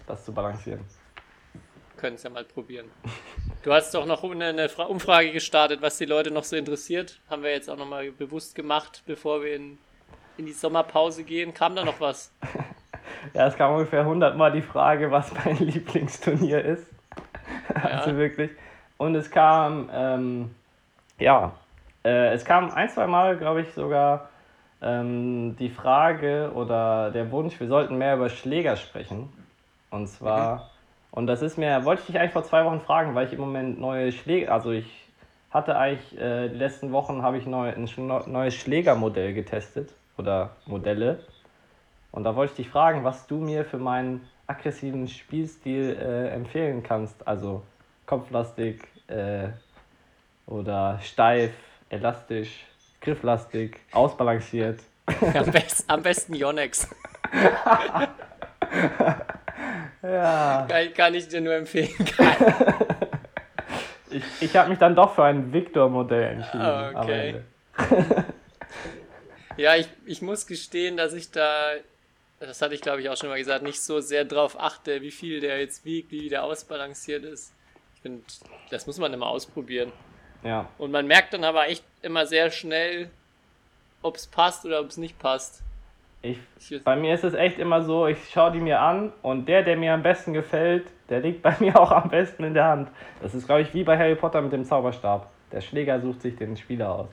[0.07, 0.81] das zu balancieren.
[1.97, 2.87] Können es ja mal probieren.
[3.63, 7.19] Du hast doch noch eine, eine Fra- Umfrage gestartet, was die Leute noch so interessiert.
[7.29, 9.77] Haben wir jetzt auch nochmal bewusst gemacht, bevor wir in,
[10.37, 11.53] in die Sommerpause gehen.
[11.53, 12.31] Kam da noch was?
[13.35, 16.87] Ja, es kam ungefähr 100 Mal die Frage, was mein Lieblingsturnier ist.
[17.83, 18.51] Also wirklich.
[18.97, 20.55] Und es kam, ähm,
[21.19, 21.53] ja,
[22.03, 24.29] äh, es kam ein, zwei Mal, glaube ich, sogar
[24.81, 29.31] ähm, die Frage oder der Wunsch, wir sollten mehr über Schläger sprechen.
[29.89, 30.69] Und zwar,
[31.11, 33.39] und das ist mir, wollte ich dich eigentlich vor zwei Wochen fragen, weil ich im
[33.39, 35.07] Moment neue Schläger, also ich
[35.51, 37.89] hatte eigentlich, äh, die letzten Wochen habe ich neu, ein
[38.27, 41.19] neues Schlägermodell getestet oder Modelle.
[42.11, 46.83] Und da wollte ich dich fragen, was du mir für meinen aggressiven Spielstil äh, empfehlen
[46.83, 47.27] kannst.
[47.27, 47.63] Also
[48.05, 49.49] kopflastig äh,
[50.47, 51.51] oder steif,
[51.89, 52.65] elastisch,
[53.01, 54.79] grifflastig, ausbalanciert.
[55.33, 56.87] Am, best, am besten Yonex.
[60.03, 60.65] Ja.
[60.67, 61.93] Kann, kann ich dir nur empfehlen.
[64.13, 66.61] Ich, ich habe mich dann doch für ein Victor-Modell entschieden.
[66.61, 67.35] Ah, okay.
[69.55, 71.75] Ja, ich, ich muss gestehen, dass ich da,
[72.47, 75.11] das hatte ich glaube ich auch schon mal gesagt, nicht so sehr drauf achte, wie
[75.11, 77.53] viel der jetzt wiegt, wie der ausbalanciert ist.
[77.95, 78.23] Ich finde,
[78.69, 79.91] das muss man immer ausprobieren.
[80.43, 80.67] Ja.
[80.77, 83.09] Und man merkt dann aber echt immer sehr schnell,
[84.01, 85.61] ob es passt oder ob es nicht passt.
[86.23, 86.37] Ich,
[86.83, 89.75] bei mir ist es echt immer so, ich schaue die mir an und der, der
[89.75, 92.89] mir am besten gefällt, der liegt bei mir auch am besten in der Hand.
[93.21, 95.29] Das ist, glaube ich, wie bei Harry Potter mit dem Zauberstab.
[95.51, 97.09] Der Schläger sucht sich den Spieler aus.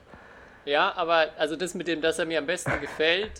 [0.64, 3.32] Ja, aber also das mit dem, dass er mir am besten gefällt,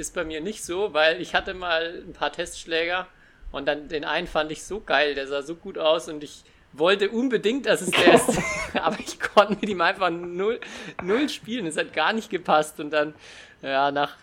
[0.00, 3.06] ist bei mir nicht so, weil ich hatte mal ein paar Testschläger
[3.52, 6.42] und dann den einen fand ich so geil, der sah so gut aus und ich
[6.72, 8.38] wollte unbedingt, dass es der ist,
[8.74, 10.60] aber ich konnte mit ihm einfach null,
[11.02, 13.14] null spielen, es hat gar nicht gepasst und dann,
[13.62, 14.16] ja, nach,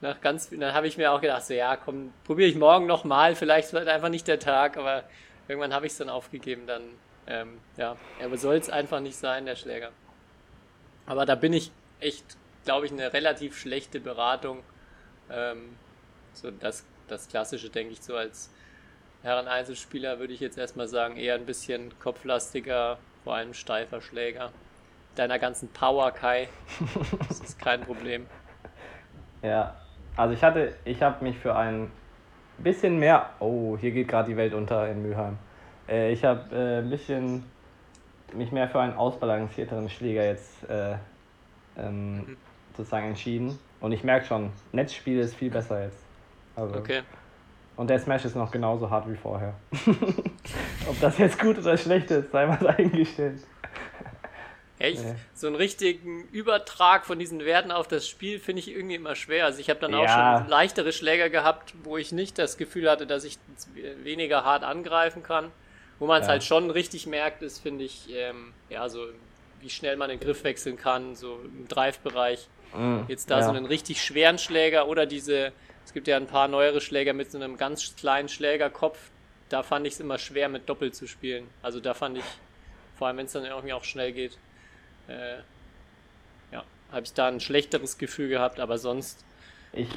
[0.00, 3.34] nach ganz, dann habe ich mir auch gedacht, so ja, komm, probiere ich morgen nochmal,
[3.34, 5.04] vielleicht wird einfach nicht der Tag, aber
[5.48, 6.82] irgendwann habe ich es dann aufgegeben, dann,
[7.26, 9.90] ähm, ja, aber soll es einfach nicht sein, der Schläger.
[11.06, 12.24] Aber da bin ich echt,
[12.64, 14.62] glaube ich, eine relativ schlechte Beratung.
[15.32, 15.76] Ähm,
[16.32, 18.50] so das, das Klassische, denke ich, so als
[19.22, 24.50] Herren-Einzelspieler würde ich jetzt erstmal sagen, eher ein bisschen kopflastiger, vor allem steifer Schläger.
[25.14, 26.48] Deiner ganzen Power, Kai,
[27.28, 28.26] das ist kein Problem.
[29.42, 29.74] Ja,
[30.18, 31.90] also ich hatte, ich habe mich für ein
[32.58, 35.38] bisschen mehr, oh, hier geht gerade die Welt unter in Mülheim.
[35.88, 37.44] Äh, ich habe äh, ein bisschen
[38.34, 40.96] mich mehr für einen ausbalancierteren Schläger jetzt äh,
[41.78, 42.36] ähm,
[42.76, 43.58] sozusagen entschieden.
[43.80, 45.98] Und ich merke schon, Netzspiel ist viel besser jetzt.
[46.56, 47.02] Also, Okay.
[47.76, 49.54] Und der Smash ist noch genauso hart wie vorher.
[50.86, 53.40] Ob das jetzt gut oder schlecht ist, sei mal dahingestellt.
[54.78, 55.02] Echt?
[55.02, 55.14] Nee.
[55.34, 59.46] So einen richtigen Übertrag von diesen Werten auf das Spiel finde ich irgendwie immer schwer.
[59.46, 60.38] Also ich habe dann auch Ja.
[60.40, 63.38] schon leichtere Schläger gehabt, wo ich nicht das Gefühl hatte, dass ich
[64.02, 65.50] weniger hart angreifen kann.
[65.98, 66.32] Wo man es Ja.
[66.32, 69.06] halt schon richtig merkt, ist, finde ich, ähm, ja, so
[69.60, 72.48] wie schnell man den Griff wechseln kann, so im Drive-Bereich.
[72.74, 73.44] Mm, Jetzt da ja.
[73.44, 75.52] so einen richtig schweren Schläger oder diese,
[75.84, 78.98] es gibt ja ein paar neuere Schläger mit so einem ganz kleinen Schlägerkopf.
[79.48, 81.48] Da fand ich es immer schwer mit Doppel zu spielen.
[81.62, 82.24] Also da fand ich,
[82.96, 84.38] vor allem wenn es dann irgendwie auch schnell geht,
[85.08, 85.38] äh,
[86.52, 89.24] ja, habe ich da ein schlechteres Gefühl gehabt, aber sonst.
[89.72, 89.88] Ich,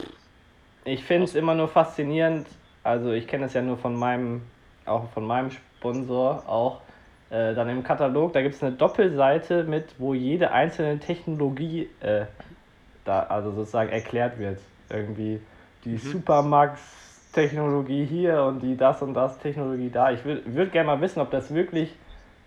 [0.86, 2.48] ich finde es immer nur faszinierend,
[2.84, 4.42] also ich kenne es ja nur von meinem,
[4.86, 6.82] auch von meinem Sponsor auch,
[7.30, 12.26] äh, dann im Katalog, da gibt es eine Doppelseite mit, wo jede einzelne Technologie äh,
[13.06, 14.60] da, also sozusagen erklärt wird.
[14.90, 15.42] Irgendwie
[15.86, 20.12] die Supermax-Technologie hier und die das und das Technologie da.
[20.12, 21.94] Ich würde würd gerne mal wissen, ob das wirklich,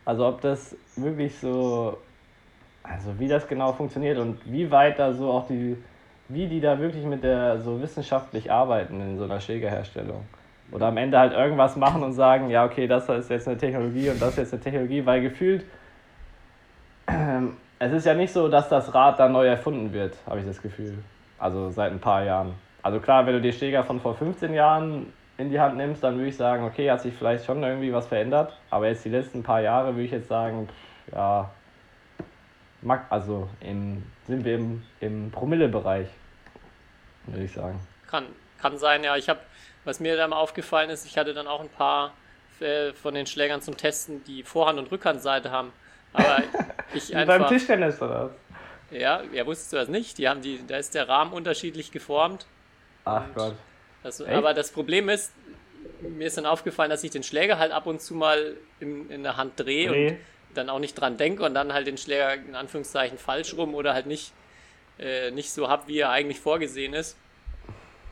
[0.05, 1.99] also ob das wirklich so,
[2.83, 5.77] also wie das genau funktioniert und wie weit da so auch die,
[6.29, 10.25] wie die da wirklich mit der so wissenschaftlich arbeiten in so einer Schlägerherstellung.
[10.73, 14.11] Oder am Ende halt irgendwas machen und sagen, ja, okay, das ist jetzt eine Technologie
[14.11, 15.65] und das ist jetzt eine Technologie, weil gefühlt,
[17.07, 20.47] ähm, es ist ja nicht so, dass das Rad da neu erfunden wird, habe ich
[20.47, 20.99] das Gefühl.
[21.39, 22.55] Also seit ein paar Jahren.
[22.83, 26.17] Also klar, wenn du die Schläger von vor 15 Jahren in die Hand nimmst, dann
[26.17, 28.57] würde ich sagen, okay, hat sich vielleicht schon irgendwie was verändert.
[28.71, 30.69] Aber jetzt die letzten paar Jahre würde ich jetzt sagen,
[31.13, 31.51] ja,
[33.11, 36.09] also im, sind wir im, im Promille-Bereich,
[37.27, 37.79] würde ich sagen.
[38.09, 38.27] Kann,
[38.61, 39.17] kann sein, ja.
[39.17, 39.41] Ich habe,
[39.85, 42.13] was mir dann aufgefallen ist, ich hatte dann auch ein paar
[42.61, 45.73] äh, von den Schlägern zum Testen, die Vorhand- und Rückhandseite haben.
[46.17, 46.43] Aber
[46.95, 47.39] ich einfach.
[47.39, 48.31] beim Tischtennis oder was?
[48.91, 50.19] Ja, ja, wusstest du das nicht?
[50.19, 52.47] Die haben die, da ist der Rahmen unterschiedlich geformt.
[53.05, 53.55] Ach Gott.
[54.03, 55.33] Das, aber das Problem ist,
[56.01, 59.23] mir ist dann aufgefallen, dass ich den Schläger halt ab und zu mal in, in
[59.23, 60.09] der Hand drehe Dreh.
[60.11, 60.19] und
[60.55, 63.95] dann auch nicht dran denke und dann halt den Schläger in Anführungszeichen falsch rum oder
[63.95, 64.33] halt nicht,
[64.99, 67.17] äh, nicht so hab, wie er eigentlich vorgesehen ist.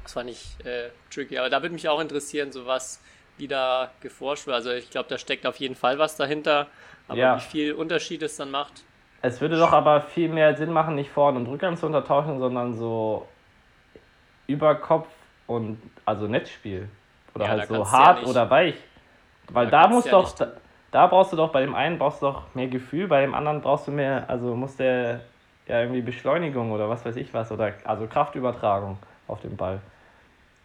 [0.02, 1.38] Das fand ich äh, tricky.
[1.38, 3.00] Aber da würde mich auch interessieren, so was,
[3.38, 4.54] wie da geforscht wird.
[4.56, 6.68] Also ich glaube, da steckt auf jeden Fall was dahinter.
[7.08, 7.36] Aber Ja.
[7.36, 8.82] wie viel Unterschied es dann macht,
[9.22, 12.74] Es würde doch aber viel mehr Sinn machen, nicht Vorhand und Rückhand zu untertauschen, sondern
[12.74, 13.26] so
[14.46, 15.08] Überkopf
[15.46, 16.88] und also Netzspiel.
[17.34, 18.74] Oder Ja, halt so ja hart nicht- oder weich.
[19.48, 20.52] Weil Da da, muss ja doch, da,
[20.90, 23.60] da brauchst du doch bei dem einen brauchst du doch mehr Gefühl, bei dem anderen
[23.60, 25.20] brauchst du mehr, also muss der
[25.66, 29.80] ja irgendwie Beschleunigung oder was weiß ich was, oder also Kraftübertragung auf den Ball.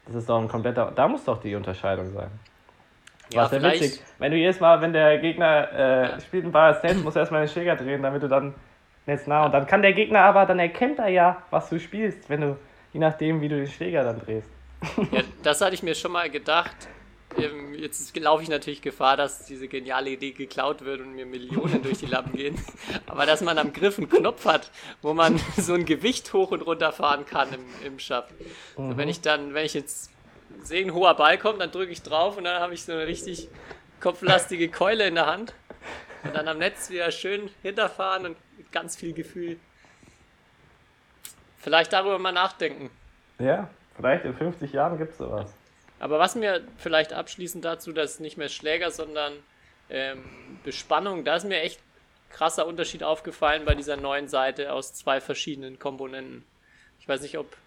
[0.05, 2.29] Das ist doch ein kompletter, da muss doch die Unterscheidung sein.
[3.31, 4.03] Ja, Was ja vielleicht- witzig.
[4.17, 5.71] Wenn du jedes Mal, wenn der Gegner
[6.17, 8.53] äh, spielt einen Ball als Netz, musst du erstmal den Schläger drehen, damit du dann
[9.05, 9.45] Netz nah.
[9.45, 12.57] Und dann kann der Gegner aber, dann erkennt er ja, was du spielst, wenn du,
[12.93, 14.49] je nachdem, wie du den Schläger dann drehst.
[15.11, 16.75] Ja, das hatte ich mir schon mal gedacht.
[17.37, 21.81] Ähm, Jetzt laufe ich natürlich Gefahr, dass diese geniale Idee geklaut wird und mir Millionen
[21.83, 22.57] durch die Lappen gehen.
[23.07, 26.61] Aber dass man am Griff einen Knopf hat, wo man so ein Gewicht hoch und
[26.61, 28.33] runter fahren kann im, im Schaft.
[28.75, 30.11] So, wenn ich dann, wenn ich jetzt
[30.63, 33.07] sehe, ein hoher Ball kommt, dann drücke ich drauf und dann habe ich so eine
[33.07, 33.49] richtig
[33.99, 35.53] kopflastige Keule in der Hand.
[36.23, 39.57] Und dann am Netz wieder schön hinterfahren und mit ganz viel Gefühl.
[41.57, 42.89] Vielleicht darüber mal nachdenken.
[43.39, 45.53] Ja, vielleicht in 50 Jahren gibt es sowas.
[45.99, 49.33] Aber was mir vielleicht abschließend dazu, dass nicht mehr Schläger, sondern
[49.89, 50.23] ähm,
[50.63, 51.79] Bespannung, da ist mir echt
[52.29, 56.45] krasser Unterschied aufgefallen bei dieser neuen Seite aus zwei verschiedenen Komponenten.
[56.99, 57.57] Ich weiß nicht, ob,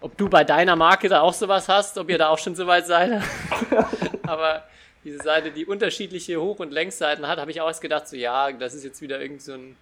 [0.00, 2.66] ob du bei deiner Marke da auch sowas hast, ob ihr da auch schon so
[2.66, 3.22] weit seid.
[4.26, 4.64] Aber
[5.04, 8.52] diese Seite, die unterschiedliche Hoch- und Längsseiten hat, habe ich auch erst gedacht, so ja,
[8.52, 9.76] das ist jetzt wieder irgend so ein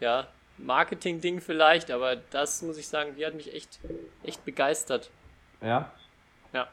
[0.00, 0.28] ja,
[0.58, 3.78] Marketing-Ding vielleicht, aber das muss ich sagen, die hat mich echt,
[4.24, 5.10] echt begeistert.
[5.60, 5.92] Ja,
[6.52, 6.68] Ja.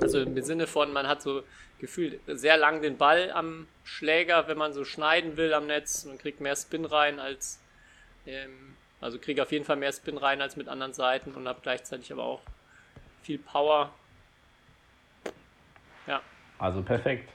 [0.00, 1.42] Also im Sinne von, man hat so
[1.80, 6.04] gefühlt sehr lang den Ball am Schläger, wenn man so schneiden will am Netz.
[6.04, 7.58] Man kriegt mehr Spin rein als,
[8.26, 11.60] ähm, also kriege auf jeden Fall mehr Spin rein als mit anderen Seiten und habe
[11.62, 12.42] gleichzeitig aber auch
[13.22, 13.92] viel Power.
[16.06, 16.22] Ja,
[16.58, 17.30] also perfekt.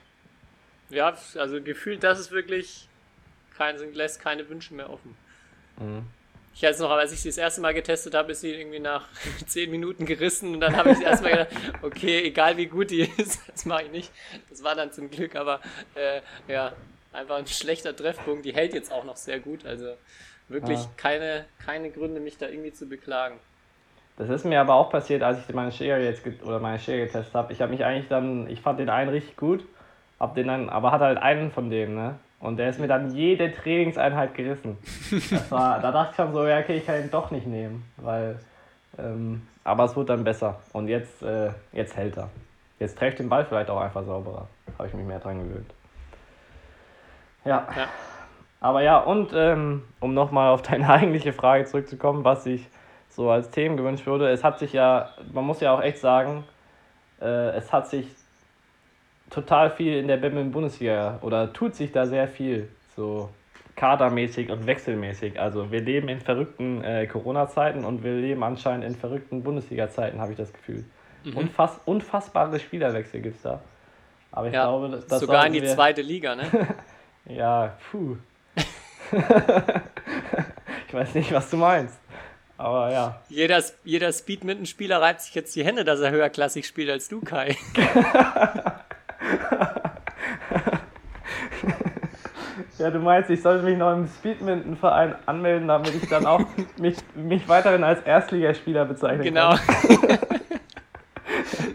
[0.90, 2.88] ja, also gefühlt, das ist wirklich
[3.56, 5.16] kein, lässt keine Wünsche mehr offen.
[5.78, 6.06] Mhm.
[6.56, 9.08] Ich weiß noch, als ich sie das erste Mal getestet habe, ist sie irgendwie nach
[9.48, 11.50] 10 Minuten gerissen und dann habe ich erstmal gedacht,
[11.82, 14.12] okay, egal wie gut die ist, das mache ich nicht.
[14.50, 15.62] Das war dann zum Glück, aber
[15.96, 16.74] äh, ja,
[17.12, 18.46] einfach ein schlechter Treffpunkt.
[18.46, 19.96] Die hält jetzt auch noch sehr gut, also
[20.50, 20.90] wirklich Ja.
[20.98, 23.36] keine, keine Gründe, mich da irgendwie zu beklagen.
[24.18, 27.34] Das ist mir aber auch passiert, als ich meine Schläger jetzt oder meine Schläger getestet
[27.34, 27.52] habe.
[27.52, 29.66] Ich habe mich eigentlich dann, ich fand den einen richtig gut,
[30.20, 32.16] hab den dann, aber hatte halt einen von denen, ne?
[32.40, 34.78] Und der ist mir dann jede Trainingseinheit gerissen.
[35.32, 37.86] Das war, da dachte ich schon so, ja, okay, ich kann ihn doch nicht nehmen,
[37.98, 38.38] weil,
[39.00, 40.60] ähm, aber es wurde dann besser.
[40.74, 42.30] Und jetzt, äh, jetzt hält er.
[42.80, 44.48] Jetzt treffe ich den Ball vielleicht auch einfach sauberer.
[44.78, 45.72] Habe ich mich mehr dran gewöhnt.
[47.46, 47.66] Ja.
[47.76, 47.88] Ja.
[48.64, 52.66] Aber ja, und ähm, um nochmal auf deine eigentliche Frage zurückzukommen, was ich
[53.10, 56.46] so als Themen gewünscht wurde, es hat sich ja, man muss ja auch echt sagen,
[57.22, 58.08] äh, es hat sich
[59.30, 63.30] total viel in der Badminton-Bundesliga oder tut sich da sehr viel, so
[63.76, 65.42] kadermäßig und wechselmäßig.
[65.42, 70.32] Also wir leben in verrückten äh, Corona-Zeiten und wir leben anscheinend in verrückten Bundesliga-Zeiten, habe
[70.32, 70.86] ich das Gefühl.
[71.36, 73.60] Unfass, unfassbare Spielerwechsel gibt es da.
[74.32, 76.46] Aber ich Ja, glaube, das das Sogar in die zweite Liga, ne?
[77.26, 78.16] ja, puh.
[80.88, 81.96] ich weiß nicht, was du meinst.
[82.58, 83.20] Aber ja.
[83.30, 87.58] Jeder, jeder Speedminton-Spieler reibt sich jetzt die Hände, dass er höherklassig spielt als du, Kai.
[92.80, 96.42] Ja, du meinst, ich sollte mich noch im Speedminton-Verein anmelden, damit ich dann auch
[96.78, 99.56] mich, mich weiterhin als Erstligaspieler bezeichnen Genau.
[99.56, 100.20] kann.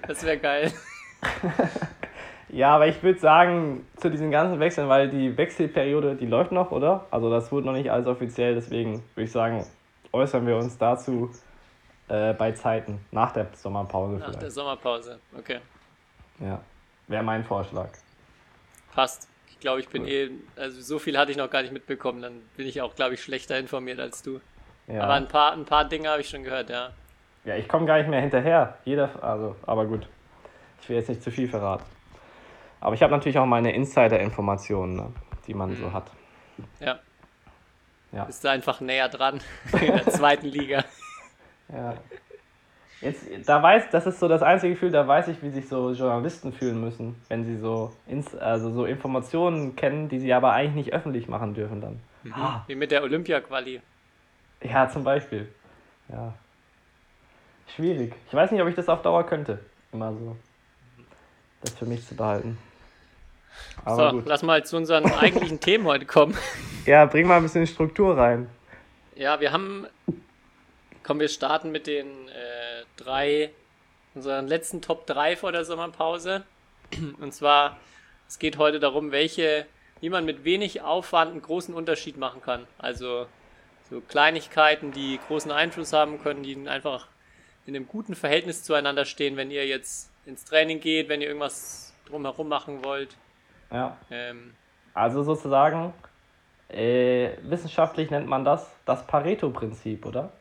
[0.07, 0.73] das wäre geil.
[2.51, 6.71] Ja, aber ich würde sagen, zu diesen ganzen Wechseln, weil die Wechselperiode, die läuft noch,
[6.71, 7.05] oder?
[7.11, 9.67] Also das wurde noch nicht alles offiziell, deswegen würde ich sagen,
[10.13, 11.31] äußern wir uns dazu
[12.09, 14.43] äh, bei Zeiten, nach der Sommerpause Nach vielleicht.
[14.43, 15.19] der Sommerpause.
[15.37, 15.59] Okay.
[16.41, 16.61] Ja,
[17.07, 17.91] wäre mein Vorschlag.
[18.95, 19.29] Passt.
[19.51, 22.43] Ich glaube, ich bin eh, also so viel hatte ich noch gar nicht mitbekommen, dann
[22.57, 24.41] bin ich auch, glaube ich, schlechter informiert als du.
[24.87, 26.91] Ja, Aber ein paar, ein paar Dinge habe ich schon gehört, ja.
[27.45, 28.79] ja ich komme gar nicht mehr hinterher.
[28.85, 30.07] Jeder, also, aber gut.
[30.81, 31.85] Ich will jetzt nicht zu viel verraten.
[32.81, 35.13] Aber ich habe natürlich auch meine Insider-Informationen, ne,
[35.47, 36.11] die man so hat.
[36.81, 36.99] Ja.
[38.13, 38.25] Ja.
[38.25, 39.41] Bist du einfach näher dran
[39.81, 40.85] in der zweiten Liga.
[41.69, 41.95] Ja.
[43.01, 45.93] Jetzt, da weiß, das ist so das einzige Gefühl, da weiß ich, wie sich so
[45.93, 50.87] Journalisten fühlen müssen, wenn sie so, ins, also so Informationen kennen, die sie aber eigentlich
[50.87, 52.01] nicht öffentlich machen dürfen dann.
[52.33, 53.81] Ah, Wie mit der Olympia-Quali.
[54.63, 55.49] ja, zum Beispiel.
[56.09, 56.35] Ja.
[57.77, 58.15] Schwierig.
[58.27, 59.61] Ich weiß nicht, ob ich das auf Dauer könnte.
[59.93, 60.37] Immer so.
[61.61, 62.59] Das für mich zu behalten.
[63.85, 64.27] Aber So, gut.
[64.27, 66.37] lass mal zu unseren eigentlichen Themen heute kommen.
[66.87, 68.49] Ja, bring mal ein bisschen Struktur rein.
[69.15, 69.87] Ja, wir haben.
[71.03, 73.51] Komm, wir starten mit den äh, drei,
[74.15, 76.45] unseren letzten Top 3 vor der Sommerpause.
[77.21, 77.79] Und zwar,
[78.29, 79.67] es geht heute darum, welche,
[80.01, 82.67] wie man mit wenig Aufwand einen großen Unterschied machen kann.
[82.79, 83.27] Also
[83.91, 87.07] so Kleinigkeiten, die großen Einfluss haben können, die einfach
[87.67, 91.95] in einem guten Verhältnis zueinander stehen, wenn ihr jetzt ins Training geht, wenn ihr irgendwas
[92.07, 93.17] drumherum machen wollt.
[93.71, 93.97] Ja.
[94.11, 94.55] Ähm,
[94.95, 95.93] Also sozusagen,
[96.69, 100.33] äh, wissenschaftlich nennt man das das Pareto-Prinzip, oder?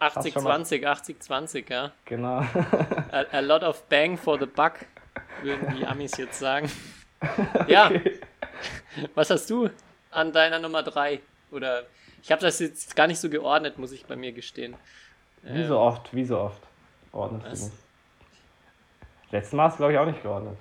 [0.00, 1.92] schon mal- 80-20, 80-20, ja.
[2.06, 2.38] Genau.
[3.12, 4.74] A, a lot of bang for the buck,
[5.42, 6.70] würden die Amis jetzt sagen.
[7.68, 7.90] Ja,
[9.14, 9.68] was hast du
[10.10, 11.20] an deiner Nummer 3?
[11.50, 11.82] Oder
[12.22, 14.74] ich habe das jetzt gar nicht so geordnet, muss ich bei mir gestehen.
[15.42, 16.62] Wie so oft, wie so oft.
[17.12, 17.58] Ordnet Was?
[17.58, 17.76] sie nicht.
[19.32, 20.56] Letztes Mal hast du, glaube ich, auch nicht geordnet.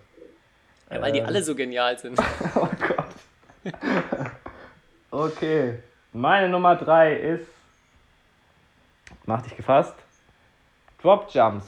[0.91, 1.25] Ja, weil die Ähm.
[1.25, 2.19] alle so genial sind.
[2.56, 3.06] Oh Gott.
[5.12, 5.80] Okay.
[6.13, 7.47] Meine Nummer 3 ist.
[9.25, 9.95] Mach dich gefasst.
[11.02, 11.67] Drop Jumps.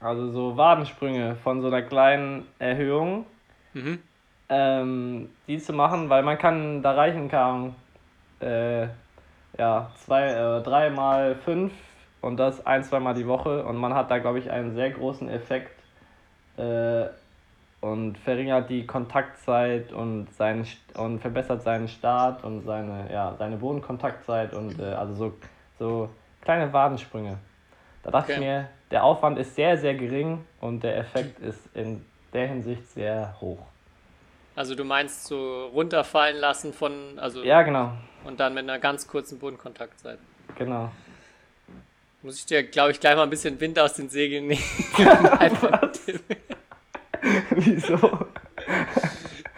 [0.00, 3.26] Also so Wadensprünge von so einer kleinen Erhöhung.
[3.72, 4.02] Mhm.
[4.48, 7.74] Ähm, die zu machen, weil man kann da reichen kann.
[8.40, 8.88] Äh,
[9.58, 11.72] ja, zwei, äh, dreimal fünf
[12.20, 15.28] und das ein, zweimal die Woche und man hat da, glaube ich, einen sehr großen
[15.28, 15.72] Effekt
[16.56, 17.06] äh,
[17.80, 24.52] und verringert die Kontaktzeit und, seinen, und verbessert seinen Start und seine, ja, seine Bodenkontaktzeit
[24.52, 25.32] und äh, also so,
[25.78, 26.10] so
[26.42, 27.38] kleine Wadensprünge.
[28.02, 28.40] Da dachte Okay.
[28.40, 32.86] ich mir, der Aufwand ist sehr, sehr gering und der Effekt ist in der Hinsicht
[32.90, 33.60] sehr hoch.
[34.56, 37.92] Also du meinst so runterfallen lassen von, also Ja, genau,
[38.24, 40.18] und dann mit einer ganz kurzen Bodenkontaktzeit.
[40.56, 40.90] genau.
[42.22, 44.62] Muss ich dir, glaube ich, gleich mal ein bisschen Wind aus den Segeln nehmen.
[47.64, 47.96] Wieso?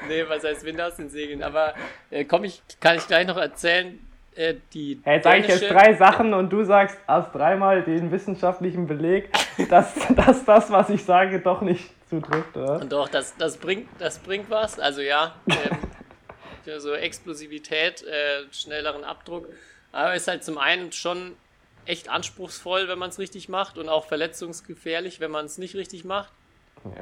[0.08, 1.42] nee, was heißt Wind aus den Segeln?
[1.42, 1.74] Aber
[2.10, 3.98] äh, komm ich, kann ich gleich noch erzählen,
[4.34, 8.10] äh, die Hey, jetzt sage ich jetzt drei Sachen und du sagst erst dreimal den
[8.10, 9.30] wissenschaftlichen Beleg,
[9.68, 12.80] dass, dass das, was ich sage, doch nicht zutrifft, oder?
[12.80, 14.78] Und doch, das, das, bringt, das bringt was.
[14.78, 15.78] Also ja, ähm,
[16.64, 19.48] für so Explosivität, äh, schnelleren Abdruck.
[19.92, 21.36] Aber ist halt zum einen schon
[21.84, 26.04] echt anspruchsvoll, wenn man es richtig macht und auch verletzungsgefährlich, wenn man es nicht richtig
[26.04, 26.32] macht.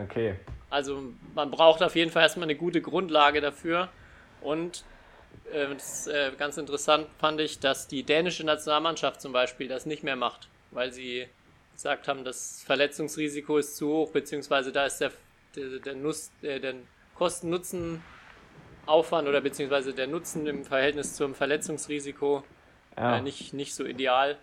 [0.04, 0.34] Okay.
[0.68, 1.02] Also
[1.34, 3.88] man braucht auf jeden Fall erstmal eine gute Grundlage dafür.
[4.40, 4.84] Und
[5.52, 9.86] äh, das ist äh, ganz interessant fand ich, dass die dänische Nationalmannschaft zum Beispiel das
[9.86, 11.26] nicht mehr macht, weil sie
[11.74, 15.12] gesagt haben, das Verletzungsrisiko ist zu hoch, beziehungsweise da ist der,
[15.56, 16.74] der, der, Nuss, äh, der
[17.14, 22.44] Kosten-Nutzen-Aufwand oder beziehungsweise der Nutzen im Verhältnis zum Verletzungsrisiko
[22.96, 23.16] Ja.
[23.16, 24.36] äh, nicht, nicht so ideal.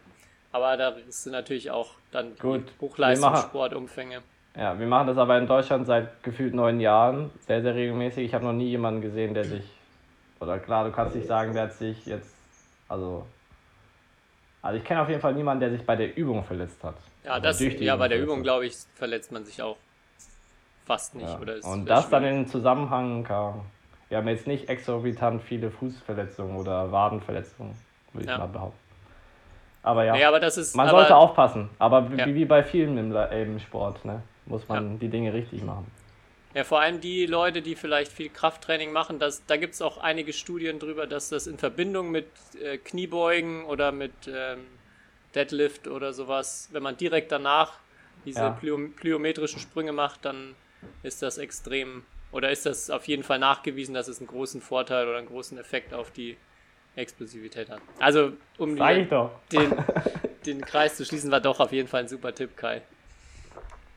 [0.51, 2.65] Aber da ist natürlich auch dann die Gut.
[2.65, 4.23] Wir Hochleistungssportumfänge.
[4.57, 8.25] Ja, wir machen das aber in Deutschland seit gefühlt neun Jahren, sehr, sehr regelmäßig.
[8.25, 9.63] Ich habe noch nie jemanden gesehen, der sich,
[10.39, 12.33] oder klar, du kannst nicht sagen, der hat sich jetzt,
[12.89, 13.25] also,
[14.61, 16.95] also ich kenne auf jeden Fall niemanden, der sich bei der Übung verletzt hat.
[17.23, 19.77] Ja, Also das, ja bei der Übung, glaube ich, verletzt man sich auch
[20.85, 21.27] fast nicht.
[21.27, 21.39] Ja.
[21.39, 22.37] Oder ist Und das dann schwierig.
[22.39, 23.61] in Zusammenhang kam.
[24.09, 27.75] Wir haben jetzt nicht exorbitant viele Fußverletzungen oder Wadenverletzungen,
[28.13, 28.33] würde Ja.
[28.33, 28.79] ich mal behaupten.
[29.83, 30.75] Aber ja, Nee, aber das ist.
[30.75, 31.69] man sollte aufpassen.
[31.77, 32.25] Aber wie, Ja.
[32.25, 34.21] wie bei vielen im, im Sport, ne?
[34.47, 35.85] Muss man die Dinge richtig machen.
[36.53, 39.97] Ja, vor allem die Leute, die vielleicht viel Krafttraining machen, das, da gibt es auch
[39.97, 42.25] einige Studien drüber, dass das in Verbindung mit
[42.63, 44.65] äh, Kniebeugen oder mit ähm,
[45.35, 47.79] Deadlift oder sowas, wenn man direkt danach
[48.25, 48.49] diese Ja.
[48.49, 50.55] plyo plyometrischen Sprünge macht, dann
[51.03, 55.07] ist das extrem oder ist das auf jeden Fall nachgewiesen, dass es einen großen Vorteil
[55.07, 56.37] oder einen großen Effekt auf die
[56.95, 57.81] Explosivität hat.
[57.99, 59.07] Also, um die,
[59.51, 59.73] den,
[60.45, 62.81] den Kreis zu schließen, war doch auf jeden Fall ein super Tipp, Kai.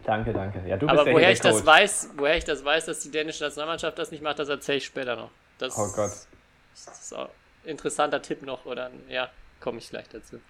[0.04, 0.60] Danke, danke.
[0.66, 3.10] Ja, du bist Aber der woher ich das weiß, woher ich das weiß, dass die
[3.10, 5.30] dänische Nationalmannschaft das nicht macht, das erzähle ich später noch.
[5.58, 6.10] Das Oh Gott.
[6.72, 7.28] Das ist auch
[7.64, 9.28] ein interessanter Tipp noch, oder ja,
[9.60, 10.40] komme ich gleich dazu.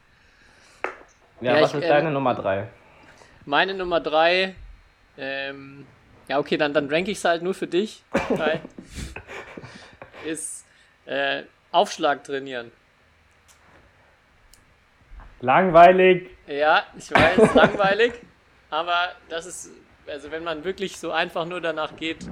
[1.40, 2.68] Ja, Ja, was ich, ist ähm, deine Nummer 3?
[3.46, 4.54] Meine Nummer drei,
[5.16, 5.86] ähm,
[6.28, 8.60] ja okay, dann, dann ranke ich es halt nur für dich, Kai,
[10.26, 10.66] ist
[11.06, 11.42] äh,
[11.72, 12.70] Aufschlag trainieren.
[15.40, 16.30] Langweilig.
[16.46, 18.12] Ja, ich weiß, langweilig,
[18.70, 19.70] aber das ist,
[20.06, 22.26] also wenn man wirklich so einfach nur danach geht,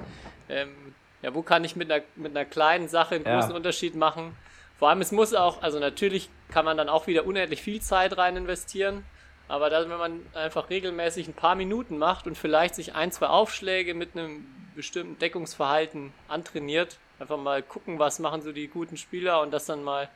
[0.49, 3.35] ähm, ja, wo kann ich mit einer, mit einer kleinen Sache einen Ja.
[3.39, 4.35] großen Unterschied machen?
[4.77, 8.17] Vor allem, es muss auch, also natürlich kann man dann auch wieder unendlich viel Zeit
[8.17, 9.03] rein investieren,
[9.49, 13.27] aber dann, wenn man einfach regelmäßig ein paar Minuten macht und vielleicht sich ein, zwei
[13.27, 19.41] Aufschläge mit einem bestimmten Deckungsverhalten antrainiert, einfach mal gucken, was machen so die guten Spieler
[19.41, 20.07] und das dann mal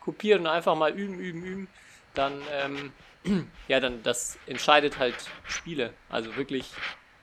[0.00, 1.68] kopieren und einfach mal üben, üben, üben,
[2.14, 2.92] dann, ähm,
[3.68, 5.14] ja, dann, das entscheidet halt
[5.44, 5.92] Spiele.
[6.08, 6.72] Also wirklich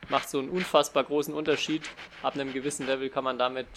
[0.09, 1.89] macht so einen unfassbar großen Unterschied.
[2.23, 3.67] Ab einem gewissen Level kann man damit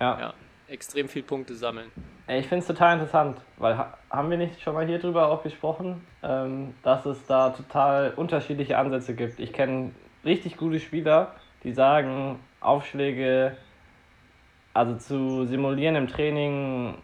[0.00, 0.20] Ja.
[0.20, 0.34] ja,
[0.68, 1.90] extrem viel Punkte sammeln.
[2.28, 5.42] Ich finde es total interessant, weil ha haben wir nicht schon mal hier drüber auch
[5.42, 9.40] gesprochen, ähm, dass es da total unterschiedliche Ansätze gibt.
[9.40, 9.92] Ich kenne
[10.24, 11.34] richtig gute Spieler,
[11.64, 13.56] die sagen, Aufschläge,
[14.74, 16.98] also zu simulieren im Training,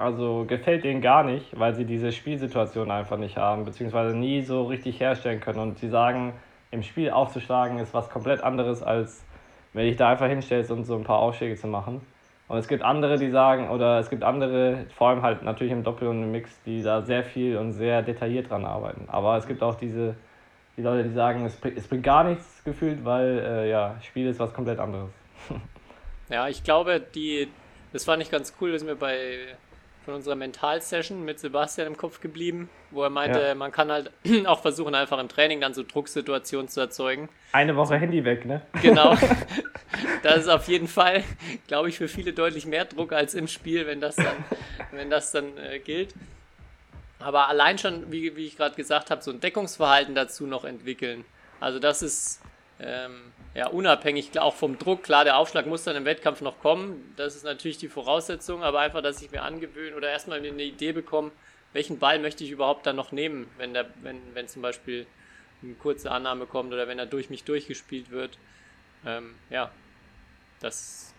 [0.00, 4.64] also gefällt denen gar nicht, weil sie diese Spielsituation einfach nicht haben, beziehungsweise nie so
[4.64, 5.58] richtig herstellen können.
[5.58, 6.32] Und sie sagen,
[6.70, 9.24] im Spiel aufzuschlagen ist was komplett anderes, als
[9.72, 12.00] wenn dich da einfach hinstellst und so ein paar Aufschläge zu machen.
[12.48, 15.84] Und es gibt andere, die sagen, oder es gibt andere, vor allem halt natürlich im
[15.84, 19.04] Doppel und im Mix, die da sehr viel und sehr detailliert dran arbeiten.
[19.08, 20.16] Aber es gibt auch diese
[20.76, 24.26] die Leute, die sagen, es, bring- es bringt gar nichts gefühlt, weil äh, ja, Spiel
[24.28, 25.10] ist was komplett anderes.
[26.30, 27.48] Ja, ich glaube, die,
[27.92, 29.56] das fand ich ganz cool, das ist mir bei
[30.04, 33.54] von unserer Mental-Session mit Sebastian im Kopf geblieben, wo er meinte, Ja.
[33.54, 34.10] man kann halt
[34.46, 37.28] auch versuchen, einfach im Training dann so Drucksituationen zu erzeugen.
[37.52, 38.62] Eine Woche Handy weg, ne?
[38.82, 39.16] Genau.
[40.22, 41.24] Das ist auf jeden Fall,
[41.66, 44.36] glaube ich, für viele deutlich mehr Druck als im Spiel, wenn das dann,
[44.92, 46.14] wenn das dann äh, gilt.
[47.18, 51.24] Aber allein schon, wie, wie ich gerade gesagt habe, so ein Deckungsverhalten dazu noch entwickeln.
[51.58, 52.40] Also das ist
[52.80, 55.02] ähm, ja unabhängig auch vom Druck.
[55.02, 57.12] Klar, der Aufschlag muss dann im Wettkampf noch kommen.
[57.16, 60.92] Das ist natürlich die Voraussetzung, aber einfach, dass ich mir angewöhne oder erstmal eine Idee
[60.92, 61.32] bekomme,
[61.72, 65.06] welchen Ball möchte ich überhaupt dann noch nehmen, wenn der, wenn, wenn zum Beispiel
[65.62, 68.38] eine kurze Annahme kommt oder wenn er durch mich durchgespielt wird.
[69.04, 69.70] Ähm, ja,
[70.60, 71.12] das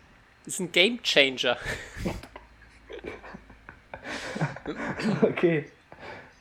[0.45, 1.57] ist ein Game Changer.
[5.21, 5.65] Okay.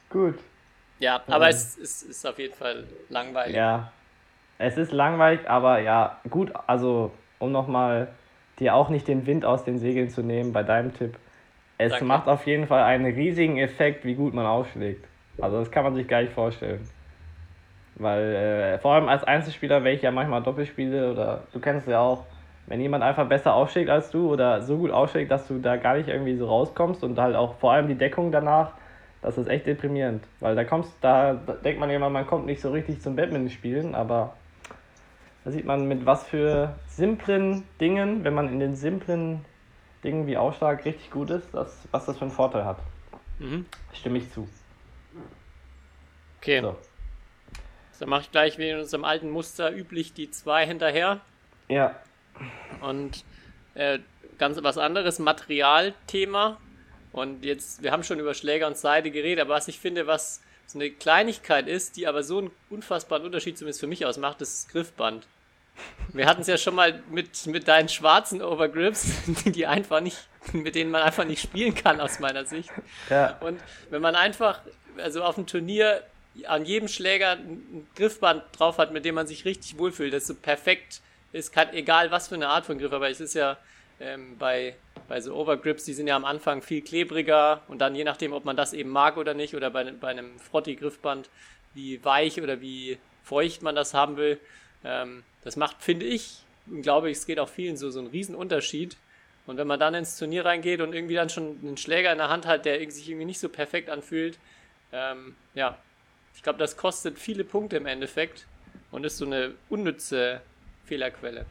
[0.08, 0.38] Gut.
[0.98, 3.56] Ja, aber es, es ist auf jeden Fall langweilig.
[3.56, 3.92] Ja.
[4.60, 8.08] Es ist langweilig, aber ja, gut, also um nochmal
[8.58, 11.16] dir auch nicht den Wind aus den Segeln zu nehmen bei deinem Tipp.
[11.78, 12.04] Es Danke.
[12.04, 15.08] macht auf jeden Fall einen riesigen Effekt, wie gut man aufschlägt.
[15.40, 16.86] Also das kann man sich gar nicht vorstellen.
[17.94, 21.92] Weil äh, vor allem als Einzelspieler, ich ja manchmal Doppel spiele oder du kennst es
[21.92, 22.26] ja auch,
[22.66, 25.96] wenn jemand einfach besser aufschlägt als du oder so gut aufschlägt, dass du da gar
[25.96, 28.72] nicht irgendwie so rauskommst und halt auch vor allem die Deckung danach,
[29.22, 30.22] das ist echt deprimierend.
[30.38, 33.48] Weil da kommst, da denkt man ja immer, man kommt nicht so richtig zum Badminton
[33.48, 34.34] spielen, aber
[35.44, 39.44] da sieht man mit was für simplen Dingen, wenn man in den simplen
[40.04, 42.78] Dingen wie Aufschlag richtig gut ist, das, was das für einen Vorteil hat.
[43.38, 43.66] Mhm.
[43.92, 44.48] Stimme ich zu.
[46.38, 46.76] Okay, So.
[47.98, 51.20] dann mache ich gleich wie in unserem alten Muster üblich die zwei hinterher.
[51.68, 51.96] Ja,
[52.80, 53.24] Und
[53.74, 53.98] äh,
[54.38, 56.58] ganz was anderes, Materialthema.
[57.12, 60.42] Und jetzt, wir haben schon über Schläger und Seite geredet, aber was ich finde, was
[60.72, 64.64] so eine Kleinigkeit ist, die aber so einen unfassbaren Unterschied zumindest für mich ausmacht, ist
[64.64, 65.26] das Griffband.
[66.12, 69.10] Wir hatten es ja schon mal mit, mit deinen schwarzen Overgrips,
[69.44, 70.18] die einfach nicht,
[70.52, 72.70] mit denen man einfach nicht spielen kann aus meiner Sicht.
[73.08, 73.60] ja, Und
[73.90, 74.60] wenn man einfach,
[74.98, 76.02] also auf dem Turnier
[76.46, 80.34] an jedem Schläger ein Griffband drauf hat, mit dem man sich richtig wohlfühlt, das so
[80.34, 81.00] perfekt
[81.32, 83.56] ist, kann, egal was für eine Art von Griff, aber es ist ja
[84.00, 84.74] ähm, bei,
[85.08, 88.44] bei so Overgrips, die sind ja am Anfang viel klebriger und dann je nachdem, ob
[88.44, 91.28] man das eben mag oder nicht, oder bei, bei einem Frotti-Griffband,
[91.74, 94.40] wie weich oder wie feucht man das haben will,
[94.84, 98.08] ähm, das macht, finde ich, und glaube ich, es geht auch vielen so, so einen
[98.08, 98.96] riesen Unterschied.
[99.46, 102.28] Und wenn man dann ins Turnier reingeht und irgendwie dann schon einen Schläger in der
[102.28, 104.38] Hand hat, der sich irgendwie nicht so perfekt anfühlt,
[104.92, 105.76] ähm, ja,
[106.34, 108.46] ich glaube, das kostet viele Punkte im Endeffekt
[108.92, 110.40] und ist so eine unnütze
[110.84, 111.46] Fehlerquelle.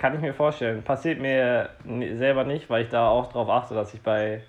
[0.00, 0.82] Kann ich mir vorstellen.
[0.82, 1.68] Passiert mir
[2.14, 4.42] selber nicht, weil ich da auch darauf achte, dass ich bei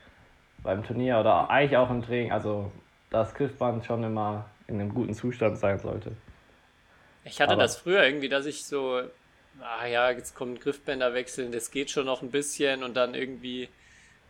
[0.63, 2.71] beim Turnier oder eigentlich auch im Training, also
[3.09, 6.11] das Griffband schon immer in einem guten Zustand sein sollte.
[7.25, 9.01] Ich hatte Aber- das früher irgendwie, dass ich so,
[9.59, 13.69] ah ja, jetzt kommt Griffbänder wechseln, das geht schon noch ein bisschen und dann irgendwie,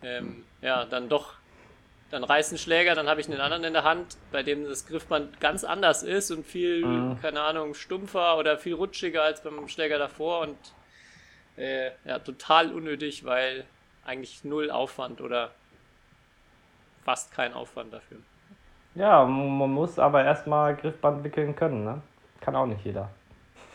[0.04, 1.34] ähm, ja, dann doch,
[2.12, 4.88] dann reißt ein Schläger, dann habe ich einen anderen in der Hand, bei dem das
[4.88, 7.20] Griffband ganz anders ist und viel, Mhm.
[7.22, 10.56] keine Ahnung, stumpfer oder viel rutschiger als beim Schläger davor und
[11.62, 13.66] äh, ja, total unnötig, weil
[14.06, 15.52] eigentlich null Aufwand oder
[17.06, 18.18] fast kein Aufwand dafür.
[18.96, 22.02] Ja, man muss aber erstmal Griffband wickeln können, ne?
[22.42, 23.10] Kann auch nicht jeder.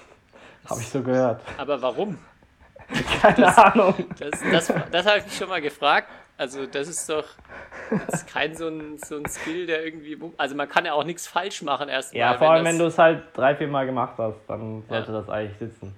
[0.69, 1.41] Habe ich so gehört.
[1.57, 2.19] Aber warum?
[3.23, 3.95] Keine Ahnung.
[4.19, 6.09] Das, das, das habe ich mich schon mal gefragt.
[6.39, 7.25] Also, das ist doch
[7.91, 10.19] das ist kein so ein, so ein Skill, der irgendwie.
[10.37, 12.21] Also, man kann ja auch nichts falsch machen erstmal.
[12.21, 15.13] Ja, vor allem, das- wenn du es halt drei, vier Mal gemacht hast, dann sollte
[15.13, 15.19] Ja.
[15.19, 15.95] das eigentlich sitzen.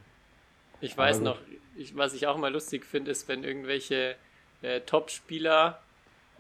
[0.80, 1.39] Ich weiß Aber noch,
[1.79, 4.16] ich, was ich auch immer lustig finde, ist, wenn irgendwelche
[4.62, 5.81] äh, Top-Spieler.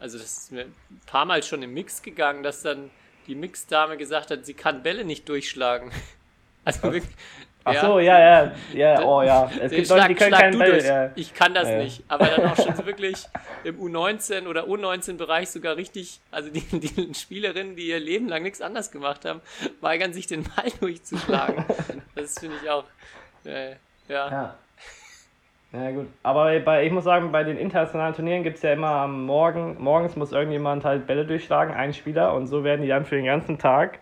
[0.00, 2.90] Also, das ist mir ein paar Mal schon im Mix gegangen, dass dann
[3.26, 5.90] die Mixdame gesagt hat, sie kann Bälle nicht durchschlagen.
[6.64, 7.14] Also, wirklich.
[7.64, 9.50] Ach so, ja, ja, ja, oh ja.
[9.58, 10.84] Es gibt Leute, die können keinen Ball.
[10.84, 11.10] Ja.
[11.14, 12.04] Ich kann das Ja, nicht.
[12.08, 13.16] Aber dann auch schon so wirklich
[13.64, 18.60] im U19 oder U19-Bereich sogar richtig, also die, die Spielerinnen, die ihr Leben lang nichts
[18.60, 19.40] anderes gemacht haben,
[19.80, 21.64] weigern sich den Ball durchzuschlagen.
[22.14, 22.84] Das finde ich auch.
[23.44, 23.76] Äh,
[24.08, 24.58] ja.
[25.72, 25.90] Ja.
[25.90, 29.26] Gut, aber bei, ich muss sagen, bei den internationalen Turnieren gibt es ja immer am
[29.26, 33.16] Morgen, morgens muss irgendjemand halt Bälle durchschlagen, ein Spieler, und so werden die dann für
[33.16, 33.98] den ganzen Tag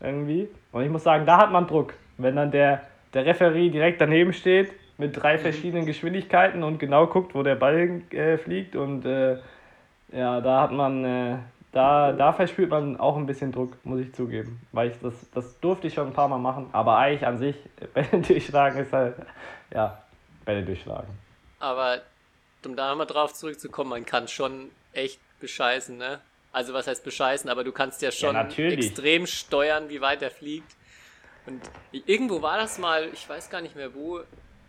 [0.00, 0.48] irgendwie.
[0.70, 1.94] Und ich muss sagen, da hat man Druck.
[2.16, 2.82] Wenn dann der,
[3.12, 8.02] der Referee direkt daneben steht mit drei verschiedenen Geschwindigkeiten und genau guckt, wo der Ball
[8.10, 9.38] äh, fliegt und äh,
[10.12, 11.36] ja, da hat man, äh,
[11.72, 14.60] da, da verspürt man auch ein bisschen Druck, muss ich zugeben.
[14.72, 17.56] Weil ich das, das durfte ich schon ein paar Mal machen, aber eigentlich an sich,
[17.94, 19.14] Bälle durchschlagen ist halt,
[19.74, 19.98] ja,
[20.50, 21.08] Bälle durchschlagen.
[21.58, 22.00] Aber
[22.64, 26.20] um da mal drauf zurückzukommen, man kann schon echt bescheißen, ne?
[26.52, 28.86] Also was heißt bescheißen, aber du kannst ja schon natürlich.
[28.86, 30.74] extrem steuern, wie weit er fliegt.
[31.46, 31.60] Und
[31.92, 34.20] irgendwo war das mal, ich weiß gar nicht mehr wo,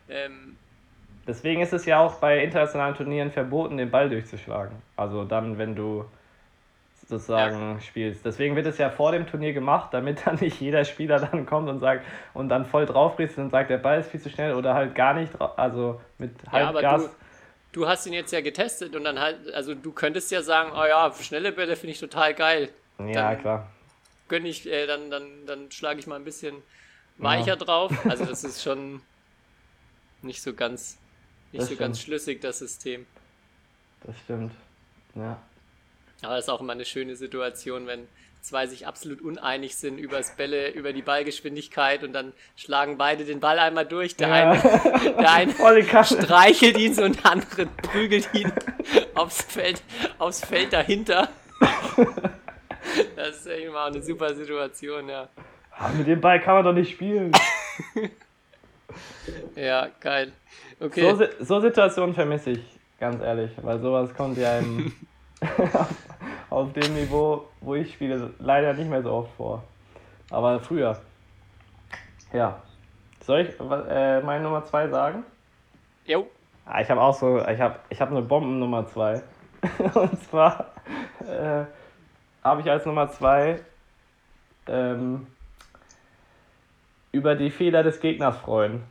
[0.10, 0.58] ähm,
[1.28, 4.76] Deswegen ist es ja auch bei internationalen Turnieren verboten, den Ball durchzuschlagen.
[4.96, 6.06] Also dann, wenn du
[7.12, 8.26] sozusagen spielst.
[8.26, 11.70] Deswegen wird es ja vor dem Turnier gemacht, damit dann nicht jeder Spieler dann kommt
[11.70, 14.74] und sagt und dann voll draufbricht und sagt, der Ball ist viel zu schnell oder
[14.74, 17.04] halt gar nicht, also mit Ja, aber Halbgas.
[17.04, 17.10] du,
[17.82, 20.84] du hast ihn jetzt ja getestet und dann halt, also du könntest ja sagen, oh
[20.86, 22.70] ja, schnelle Bälle finde ich total geil.
[23.00, 23.68] ja, dann- klar.
[24.28, 26.56] Gönn ich, äh, dann, dann, dann schlage ich mal ein bisschen
[27.18, 27.92] weicher drauf.
[28.10, 29.02] Also das ist schon
[30.22, 30.98] nicht so ganz,
[31.52, 32.08] nicht Das so ganz stimmt.
[32.08, 33.06] schlüssig, das System.
[34.06, 34.54] Das stimmt.
[35.16, 35.38] Ja.
[36.24, 38.08] Aber das ist auch immer eine schöne Situation, wenn
[38.42, 43.24] zwei sich absolut uneinig sind über das Bälle, über die Ballgeschwindigkeit und dann schlagen beide
[43.24, 44.16] den Ball einmal durch.
[44.16, 44.52] Der Ja.
[44.52, 44.62] eine,
[45.16, 45.32] der
[45.66, 48.52] eine streichelt ihn so und der andere prügelt ihn
[49.16, 49.82] aufs Feld,
[50.18, 51.30] aufs Feld dahinter.
[53.16, 55.30] Das ist immer eine super Situation, ja.
[55.78, 57.32] Ah, Mit dem Ball kann man doch nicht spielen.
[59.56, 60.32] Ja, geil.
[60.80, 61.16] So, Okay.
[61.16, 64.94] Si- so Situationen vermisse ich, ganz ehrlich, weil sowas kommt ja im,
[66.52, 69.64] auf, dem Niveau, wo ich spiele, leider nicht mehr so oft vor.
[70.30, 71.00] Aber früher.
[72.34, 72.62] Ja.
[73.22, 75.24] Soll ich äh, meine Nummer 2 sagen?
[76.06, 76.28] Jo.
[76.66, 79.22] Ah, ich habe auch so, ich habe ich hab eine Bomben-Nummer 2.
[79.94, 80.72] Und zwar
[81.22, 81.66] äh,
[82.44, 83.60] habe ich als Nummer 2
[84.68, 85.28] ähm,
[87.12, 88.84] über die Fehler des Gegners freuen.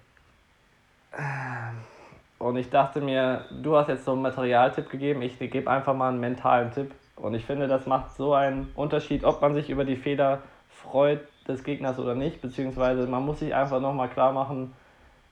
[2.39, 6.09] Und ich dachte mir, du hast jetzt so einen Materialtipp gegeben, ich gebe einfach mal
[6.09, 6.95] einen mentalen Tipp.
[7.21, 10.41] Und ich finde, das macht so einen Unterschied, ob man sich über die Fehler
[10.71, 12.41] freut des Gegners oder nicht.
[12.41, 14.73] Beziehungsweise man muss sich einfach nochmal klar machen,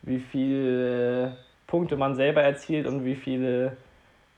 [0.03, 1.37] wie viele
[1.67, 3.77] Punkte man selber erzielt und wie viele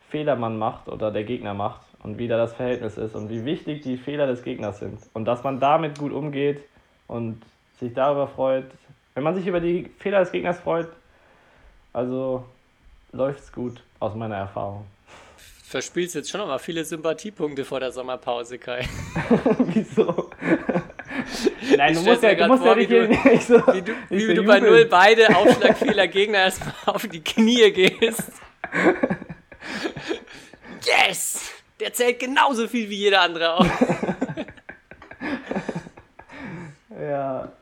[0.08, 3.44] Fehler man macht oder der Gegner macht und wie da das Verhältnis ist und wie
[3.44, 4.98] wichtig die Fehler des Gegners sind.
[5.12, 6.62] Und dass man damit gut umgeht
[7.06, 7.42] und
[7.78, 8.66] sich darüber freut.
[9.14, 10.88] Wenn man sich über die Fehler des Gegners freut,
[11.92, 12.44] also
[13.12, 14.86] läuft's gut aus meiner Erfahrung.
[15.70, 18.88] Verspielst jetzt schon noch mal viele Sympathiepunkte vor der Sommerpause, Kai.
[19.60, 20.28] Wieso?
[21.76, 23.54] Nein, du Ich musst ja, du musst vor, ja nicht, wie du- nicht so.
[23.72, 28.32] Wie du, wie so du bei null beide Aufschlagfehler Gegner erstmal auf die Knie gehst.
[30.82, 31.52] Yes!
[31.78, 33.66] Der zählt genauso viel wie jeder andere auch.
[37.00, 37.52] Ja,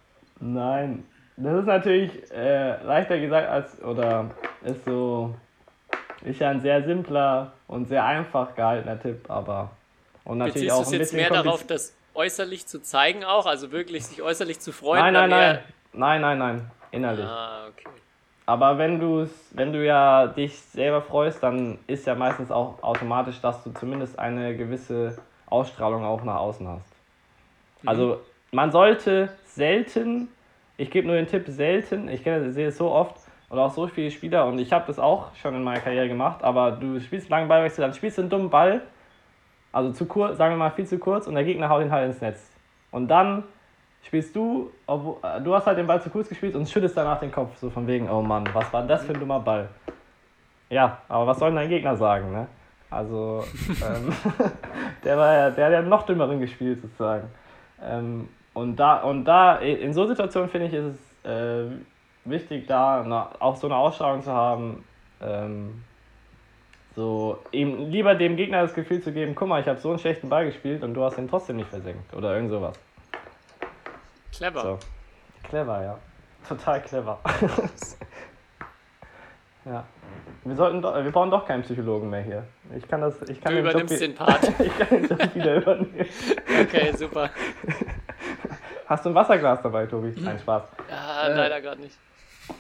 [0.41, 1.05] nein.
[1.37, 4.31] Das ist natürlich äh, leichter gesagt als, oder
[4.65, 5.35] ist so,
[6.23, 9.71] ist ja ein sehr simpler und sehr einfach gehaltener Tipp, aber
[10.25, 13.47] und natürlich Beziehst auch es ein jetzt bisschen mehr darauf, das äußerlich zu zeigen auch?
[13.47, 15.01] Also wirklich sich äußerlich zu freuen?
[15.01, 15.59] Nein, nein, nein,
[15.93, 17.25] nein, nein, nein, innerlich.
[17.25, 17.89] Ah, okay.
[18.47, 23.41] aber wenn du wenn du ja dich selber freust, dann ist ja meistens auch automatisch,
[23.41, 26.89] dass du zumindest eine gewisse Ausstrahlung auch nach außen hast.
[27.87, 30.29] Also man sollte selten,
[30.77, 33.18] ich gebe nur den Tipp, selten, ich kenne, sehe es so oft
[33.49, 36.43] und auch so viele Spieler und ich habe das auch schon in meiner Karriere gemacht,
[36.43, 38.83] aber du spielst langen Ballwechsel, dann spielst du einen dummen Ball,
[39.73, 42.07] also zu kurz, sagen wir mal viel zu kurz und der Gegner haut ihn halt
[42.11, 42.51] ins Netz.
[42.91, 43.45] Und dann
[44.03, 47.21] spielst du, obwohl, äh, du hast halt den Ball zu kurz gespielt und schüttest danach
[47.21, 49.69] den Kopf, so von wegen, oh Mann, was war das für ein dummer Ball?
[50.71, 52.47] Ja, aber was soll denn dein Gegner sagen, ne?
[52.91, 54.13] Also, ähm,
[55.05, 57.29] der war ja, der hat ja noch dümmeren gespielt, sozusagen.
[57.83, 61.71] Ähm, und da, und da, in so Situationen finde ich, ist es äh,
[62.31, 64.85] wichtig, da eine, auch so eine Ausstrahlung zu haben,
[65.23, 65.83] ähm,
[66.95, 69.99] so ihm lieber dem Gegner das Gefühl zu geben, guck mal, ich habe so einen
[69.99, 72.79] schlechten Ball gespielt und du hast ihn trotzdem nicht versenkt oder irgend sowas.
[74.33, 74.61] Clever.
[74.63, 74.79] So.
[75.49, 75.99] Clever, ja.
[76.49, 77.19] Total clever.
[79.65, 79.85] ja.
[80.45, 82.45] Wir sollten doch, wir brauchen doch keinen Psychologen mehr hier.
[82.77, 84.43] Ich kann das, ich kann Du den Job übernimmst wie- den Part.
[84.61, 86.07] ich kann den Job wieder übernehmen.
[86.63, 87.31] Okay, super.
[88.87, 90.15] Hast du ein Wasserglas dabei, Tobi?
[90.19, 90.63] Nein, Spaß.
[90.91, 91.35] Ja, Äh.
[91.37, 91.99] leider gerade nicht.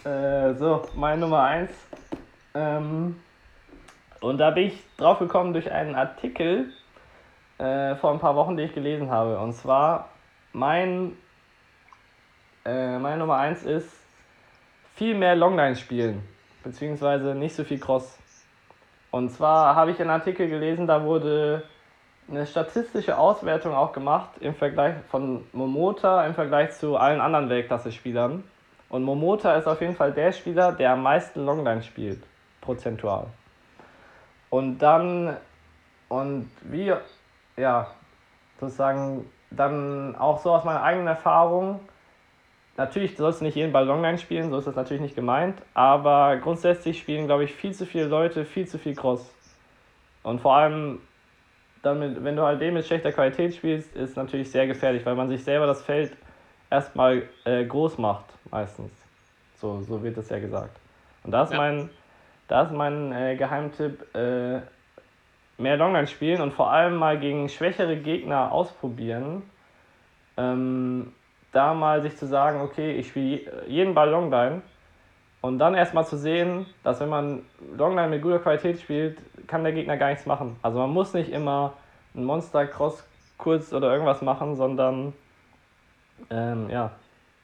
[0.05, 1.71] Äh, so, meine Nummer 1.
[2.55, 3.17] Ähm,
[4.21, 6.73] und da bin ich drauf gekommen durch einen Artikel
[7.59, 9.39] äh, vor ein paar Wochen, den ich gelesen habe.
[9.39, 10.09] Und zwar,
[10.53, 11.17] mein,
[12.65, 13.91] äh, meine Nummer 1 ist
[14.95, 16.23] viel mehr Longline spielen,
[16.65, 18.19] beziehungsweise nicht so viel Cross.
[19.11, 21.63] Und zwar habe ich einen Artikel gelesen, da wurde
[22.29, 28.45] eine statistische Auswertung auch gemacht im Vergleich von Momota im Vergleich zu allen anderen Weltklasse-Spielern.
[28.89, 32.23] Und Momota ist auf jeden Fall der Spieler, der am meisten Longline spielt,
[32.61, 33.27] prozentual.
[34.51, 35.37] Und dann,
[36.09, 36.93] und wie,
[37.57, 37.89] ja,
[38.59, 41.81] sozusagen, dann auch so aus meiner eigenen Erfahrung,
[42.77, 46.37] natürlich sollst du nicht jeden Ball Longline spielen, so ist das natürlich nicht gemeint, aber
[46.37, 49.35] grundsätzlich spielen, glaube ich, viel zu viele Leute viel zu viel Cross.
[50.23, 51.01] Und vor allem,
[51.83, 55.15] dann mit, wenn du halt den mit schlechter Qualität spielst, ist natürlich sehr gefährlich, weil
[55.15, 56.17] man sich selber das Feld
[56.71, 58.91] erstmal äh, groß macht, meistens.
[59.57, 60.77] So, so wird es ja gesagt.
[61.25, 61.57] Und da ist Ja.
[61.59, 61.91] mein,
[62.47, 64.61] da ist mein äh, Geheimtipp, äh,
[65.61, 69.43] mehr Longline spielen und vor allem mal gegen schwächere Gegner ausprobieren.
[70.37, 71.13] Ähm,
[71.53, 74.63] da mal sich zu sagen, okay, ich spiele je- jeden Ball Longline
[75.41, 77.43] und dann erstmal zu sehen, dass wenn man
[77.77, 79.19] Longline mit guter Qualität spielt,
[79.49, 80.57] kann der Gegner gar nichts machen.
[80.63, 81.73] Also man muss nicht immer
[82.15, 83.05] einen Monster Cross
[83.37, 85.13] kurz oder irgendwas machen, sondern
[86.31, 86.93] ähm, ja,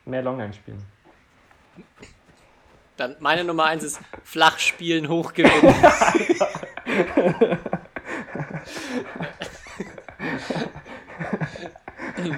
[0.05, 0.83] mehr Longline spielen.
[2.97, 5.75] Dann meine Nummer eins ist flach spielen, hoch gewinnen.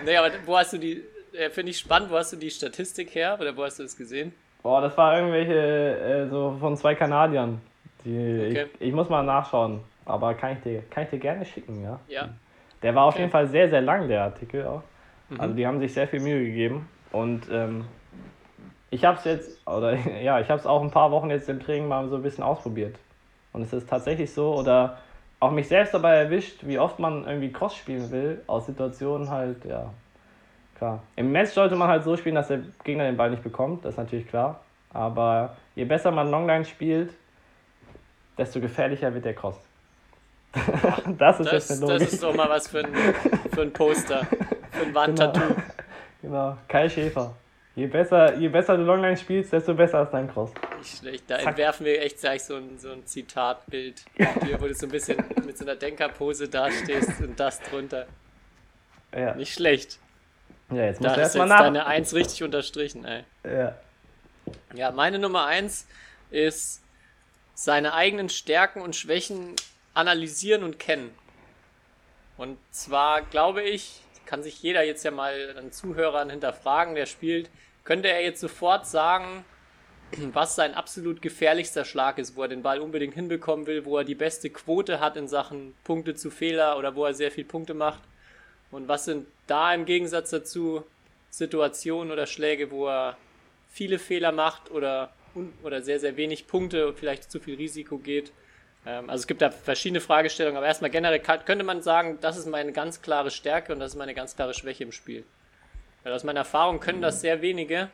[0.04, 3.14] nee, aber wo hast du die, äh, finde ich spannend, wo hast du die Statistik
[3.14, 4.32] her oder wo hast du das gesehen?
[4.62, 7.60] Boah, das war irgendwelche äh, so von zwei Kanadiern.
[8.04, 8.66] Die, Okay.
[8.80, 12.00] ich, ich muss mal nachschauen, aber kann ich dir, kann ich dir gerne schicken, ja.
[12.08, 12.28] Ja,
[12.82, 13.22] Der war auf Okay.
[13.22, 14.82] jeden Fall sehr, sehr lang, der Artikel auch.
[15.30, 15.40] Mhm.
[15.40, 16.88] Also die haben sich sehr viel Mühe gegeben.
[17.12, 17.84] Und ähm,
[18.90, 21.60] ich habe es jetzt, oder ja, ich habe es auch ein paar Wochen jetzt im
[21.60, 22.96] Training mal so ein bisschen ausprobiert.
[23.52, 24.98] Und es ist tatsächlich so, oder
[25.40, 29.64] auch mich selbst dabei erwischt, wie oft man irgendwie Cross spielen will, aus Situationen halt,
[29.64, 29.90] ja,
[30.76, 31.02] klar.
[31.16, 33.92] Im Match sollte man halt so spielen, dass der Gegner den Ball nicht bekommt, das
[33.94, 34.60] ist natürlich klar.
[34.92, 37.12] Aber je besser man Longline spielt,
[38.38, 39.56] desto gefährlicher wird der Cross.
[41.18, 42.12] das ist das, jetzt eine das Logik.
[42.12, 42.94] ist doch mal was für ein,
[43.52, 44.26] für ein Poster,
[44.70, 45.54] für ein Wandtattoo.
[46.22, 47.34] Genau, Kai Schäfer.
[47.76, 50.50] Je besser, je besser du Longline spielst, desto besser ist dein Cross.
[50.78, 51.24] Nicht schlecht.
[51.28, 51.46] Da Zack.
[51.48, 55.22] entwerfen wir echt gleich so ein, so ein Zitatbild, hier, wo du so ein bisschen
[55.44, 58.06] mit so einer Denkerpose dastehst und das drunter.
[59.14, 59.98] Ja, Nicht schlecht.
[60.70, 61.60] ja jetzt Da musst du ist erstmal jetzt nach.
[61.64, 63.24] deine Eins richtig unterstrichen, ey.
[63.44, 63.76] Ja.
[64.74, 65.86] Ja, meine Nummer eins
[66.30, 66.82] ist
[67.54, 69.54] seine eigenen Stärken und Schwächen
[69.92, 71.10] analysieren und kennen.
[72.38, 77.50] Und zwar glaube ich, kann sich jeder jetzt ja mal an Zuhörern hinterfragen, der spielt,
[77.86, 79.44] könnte er jetzt sofort sagen,
[80.34, 84.04] was sein absolut gefährlichster Schlag ist, wo er den Ball unbedingt hinbekommen will, wo er
[84.04, 87.72] die beste Quote hat in Sachen Punkte zu Fehler oder wo er sehr viel Punkte
[87.72, 88.02] macht.
[88.70, 90.84] Und was sind da im Gegensatz dazu
[91.30, 93.16] Situationen oder Schläge, wo er
[93.70, 95.12] viele Fehler macht oder,
[95.62, 98.32] oder sehr, sehr wenig Punkte und vielleicht zu viel Risiko geht.
[98.84, 102.46] Ähm, also es gibt da verschiedene Fragestellungen, aber erstmal generell könnte man sagen, das ist
[102.46, 105.24] meine ganz klare Stärke und das ist meine ganz klare Schwäche im Spiel.
[106.06, 107.88] Weil aus meiner Erfahrung können das sehr wenige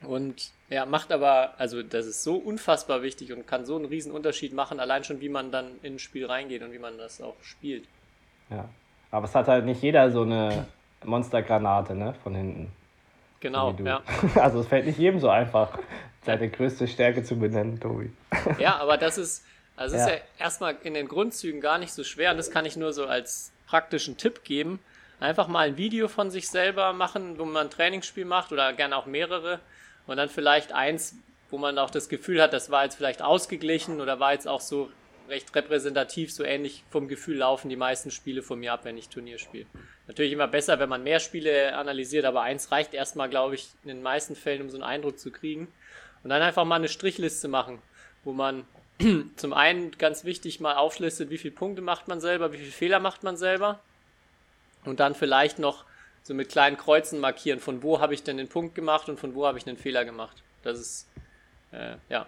[0.00, 4.10] und ja, macht aber, also das ist so unfassbar wichtig und kann so einen riesen
[4.10, 7.20] Unterschied machen, allein schon wie man dann in ein Spiel reingeht und wie man das
[7.20, 7.84] auch spielt.
[8.48, 8.70] ja.
[9.10, 10.66] Aber es hat halt nicht jeder so eine
[11.04, 12.72] Monstergranate, ne, von hinten.
[13.40, 13.84] Genau, du.
[13.84, 14.02] ja.
[14.36, 15.78] Also es fällt nicht jedem so einfach,
[16.24, 18.10] seine größte Stärke zu benennen, Tobi.
[18.58, 19.44] Ja, aber das ist,
[19.76, 20.06] also Ja.
[20.06, 22.94] ist ja erstmal in den Grundzügen gar nicht so schwer und das kann ich nur
[22.94, 24.78] so als praktischen Tipp geben.
[25.20, 28.96] Einfach mal ein Video von sich selber machen, wo man ein Trainingsspiel macht oder gerne
[28.96, 29.60] auch mehrere
[30.06, 31.14] und dann vielleicht eins,
[31.50, 34.60] wo man auch das Gefühl hat, das war jetzt vielleicht ausgeglichen oder war jetzt auch
[34.60, 34.90] so
[35.28, 39.10] recht repräsentativ, so ähnlich vom Gefühl laufen die meisten Spiele von mir ab, wenn ich
[39.10, 39.66] Turnier spiele.
[40.08, 43.88] Natürlich immer besser, wenn man mehr Spiele analysiert, aber eins reicht erstmal, glaube ich, in
[43.88, 45.68] den meisten Fällen, um so einen Eindruck zu kriegen.
[46.24, 47.80] Und dann einfach mal eine Strichliste machen,
[48.24, 48.64] wo man
[49.36, 53.00] zum einen ganz wichtig mal auflistet, wie viele Punkte macht man selber, wie viele Fehler
[53.00, 53.80] macht man selber.
[54.84, 55.84] Und dann vielleicht noch
[56.22, 59.34] so mit kleinen Kreuzen markieren, von wo habe ich denn den Punkt gemacht und von
[59.34, 60.42] wo habe ich den Fehler gemacht.
[60.62, 61.08] Das ist,
[61.72, 62.26] äh, ja,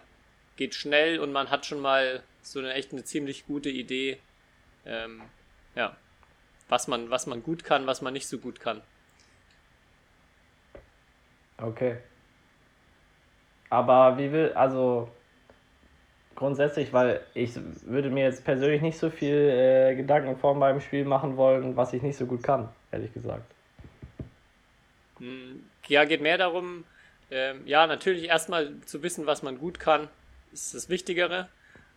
[0.57, 4.19] geht schnell und man hat schon mal so eine echt eine ziemlich gute Idee,
[4.85, 5.23] ähm,
[5.75, 5.97] ja,
[6.69, 8.83] was man, was man gut kann, was man nicht so gut kann.
[11.59, 11.99] Okay.
[13.71, 15.11] Aber wie will, also
[16.43, 17.53] grundsätzlich, weil ich
[17.87, 21.93] würde mir jetzt persönlich nicht so viel äh, Gedanken vor meinem Spiel machen wollen, was
[21.93, 23.45] ich nicht so gut kann, ehrlich gesagt.
[25.19, 26.85] Hm, Ja, geht mehr darum,
[27.31, 30.09] ähm, ja, natürlich erstmal zu wissen, was man gut kann,
[30.53, 31.49] ist das Wichtigere.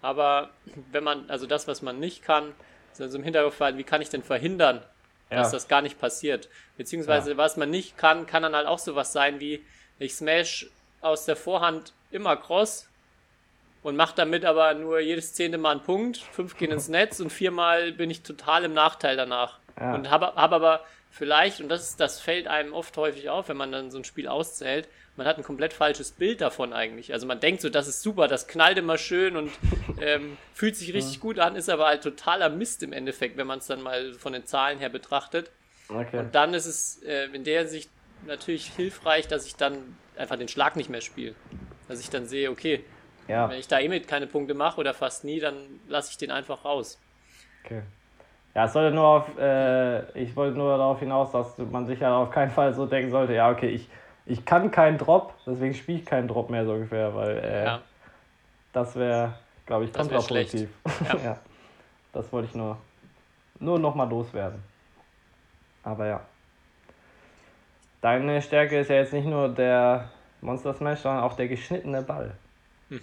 [0.02, 0.52] Aber
[0.92, 2.54] wenn man, also das, was man nicht kann,
[2.94, 4.84] ist also im Hinterkopf wie kann ich denn verhindern,
[5.30, 5.58] dass Ja.
[5.58, 6.50] das gar nicht passiert?
[6.78, 9.66] Beziehungsweise, was man nicht kann, kann dann halt auch sowas sein wie,
[9.98, 10.68] ich smash
[11.02, 12.88] aus der Vorhand immer cross
[13.86, 17.32] und mache damit aber nur jedes zehnte Mal einen Punkt, fünf gehen ins Netz und
[17.32, 19.60] viermal bin ich total im Nachteil danach.
[19.80, 19.94] Ja.
[19.94, 23.58] Und habe hab aber vielleicht, und das, ist, das fällt einem oft häufig auf, wenn
[23.58, 27.14] man dann so ein Spiel auszählt, man hat ein komplett falsches Bild davon eigentlich.
[27.14, 29.52] Also man denkt so, das ist super, das knallt immer schön und
[30.02, 33.60] ähm, fühlt sich richtig gut an, ist aber halt totaler Mist im Endeffekt, wenn man
[33.60, 35.52] es dann mal von den Zahlen her betrachtet.
[35.90, 36.22] Okay.
[36.22, 37.92] Und dann ist es äh, in der Sicht
[38.26, 41.36] natürlich hilfreich, dass ich dann einfach den Schlag nicht mehr spiele.
[41.88, 42.84] Dass ich dann sehe, okay,
[43.28, 45.56] ja, wenn ich da eh mit keine Punkte mache oder fast nie, dann
[45.88, 47.00] lasse ich den einfach raus.
[47.64, 47.82] okay.
[48.54, 52.16] Ja, es sollte nur auf, äh, ich wollte nur darauf hinaus, dass man sich ja
[52.16, 53.90] auf keinen Fall so denken sollte, ja, okay, ich,
[54.26, 57.82] ich kann keinen Drop, deswegen spiele ich keinen Drop mehr so ungefähr, weil äh, Ja.
[58.72, 59.34] das wäre,
[59.66, 60.70] glaube ich, kontraproduktiv.
[61.14, 61.20] Ja.
[61.22, 61.38] ja.
[62.14, 62.78] Das wollte ich nur,
[63.60, 64.64] nur nochmal loswerden.
[65.84, 66.22] Aber ja.
[68.00, 70.10] Deine Stärke ist ja jetzt nicht nur der
[70.40, 72.32] Monster Smash, sondern auch der geschnittene Ball.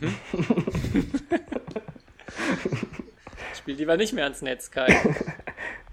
[3.56, 4.86] Spiel lieber nicht mehr ans Netz, Kai.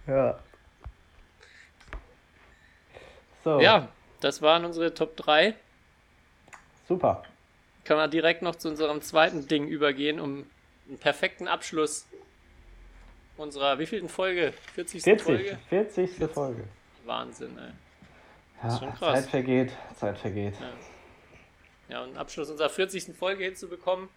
[0.08, 0.40] Ja.
[3.44, 3.90] So, ja,
[4.22, 5.54] das waren unsere Top 3.
[6.88, 7.22] super.
[7.86, 10.46] Können wir direkt noch zu unserem zweiten Ding übergehen, um
[10.88, 12.08] einen perfekten Abschluss
[13.38, 14.54] unserer wievielten Folge?
[14.74, 15.04] 40.
[15.04, 15.60] 40, Folge?
[15.70, 16.10] 40.
[16.34, 16.64] Folge.
[17.06, 17.72] Wahnsinn, ey.
[18.64, 19.22] Ja, schon krass.
[19.22, 20.56] Zeit vergeht, Zeit vergeht.
[20.60, 20.70] Ja,
[21.90, 23.16] einen Abschluss unserer 40.
[23.16, 24.10] Folge hinzubekommen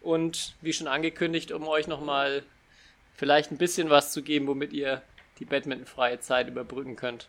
[0.00, 2.42] und wie schon angekündigt, um euch nochmal
[3.14, 5.02] vielleicht ein bisschen was zu geben, womit ihr
[5.38, 7.28] die badmintonfreie Zeit überbrücken könnt.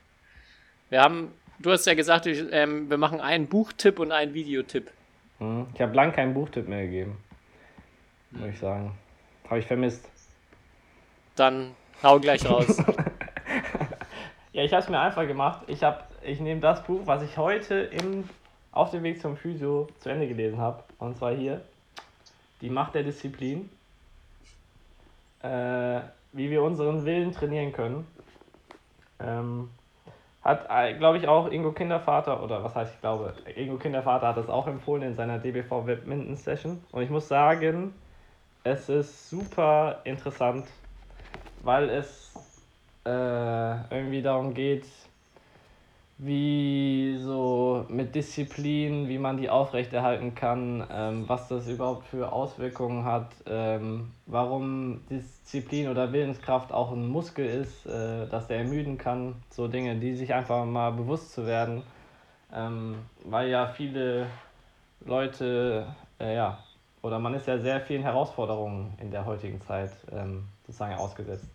[0.90, 4.92] Wir haben, du hast ja gesagt, ich, ähm, wir machen einen Buchtipp und einen Videotipp.
[5.40, 5.68] Hm.
[5.74, 7.18] Ich habe lang keinen Buchtipp mehr gegeben.
[8.32, 8.98] Muss ich sagen.
[9.50, 10.08] Habe ich vermisst.
[11.36, 12.78] Dann hau gleich raus.
[14.54, 15.64] Ja, ich habe es mir einfach gemacht.
[15.68, 18.28] Ich, hab, ich nehme das Buch, was ich heute im,
[18.72, 20.84] auf dem Weg zum Physio zu Ende gelesen habe.
[21.00, 21.62] Und zwar hier.
[22.62, 23.70] Die Macht der Disziplin.
[25.42, 26.02] Äh,
[26.34, 28.08] wie wir unseren Willen trainieren können.
[29.20, 29.70] Ähm,
[30.44, 30.68] hat,
[30.98, 34.68] glaube ich, auch Ingo Kindervater, oder was heißt ich glaube, Ingo Kindervater hat das auch
[34.68, 36.84] empfohlen in seiner DBV Badminton Session.
[36.92, 37.94] Und ich muss sagen,
[38.64, 40.66] es ist super interessant,
[41.64, 42.34] weil es
[43.06, 44.86] äh, irgendwie darum geht,
[46.24, 53.06] wie so mit Disziplin, wie man die aufrechterhalten kann, ähm, was das überhaupt für Auswirkungen
[53.06, 59.34] hat, ähm, warum Disziplin oder Willenskraft auch ein Muskel ist, äh, dass der ermüden kann,
[59.50, 61.82] so Dinge, die sich einfach mal bewusst zu werden,
[62.54, 64.28] ähm, weil ja viele
[65.04, 65.88] Leute,
[66.20, 66.60] äh, ja,
[67.02, 71.50] oder man ist ja sehr vielen Herausforderungen in der heutigen Zeit ähm, sozusagen ausgesetzt.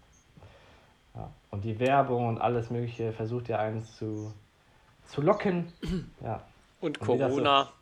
[1.14, 1.30] Ja.
[1.52, 4.32] Und die Werbung und alles Mögliche versucht ja eins zu,
[5.08, 5.72] zu locken.
[6.22, 6.42] Ja.
[6.80, 7.72] Und Und das so- Corona.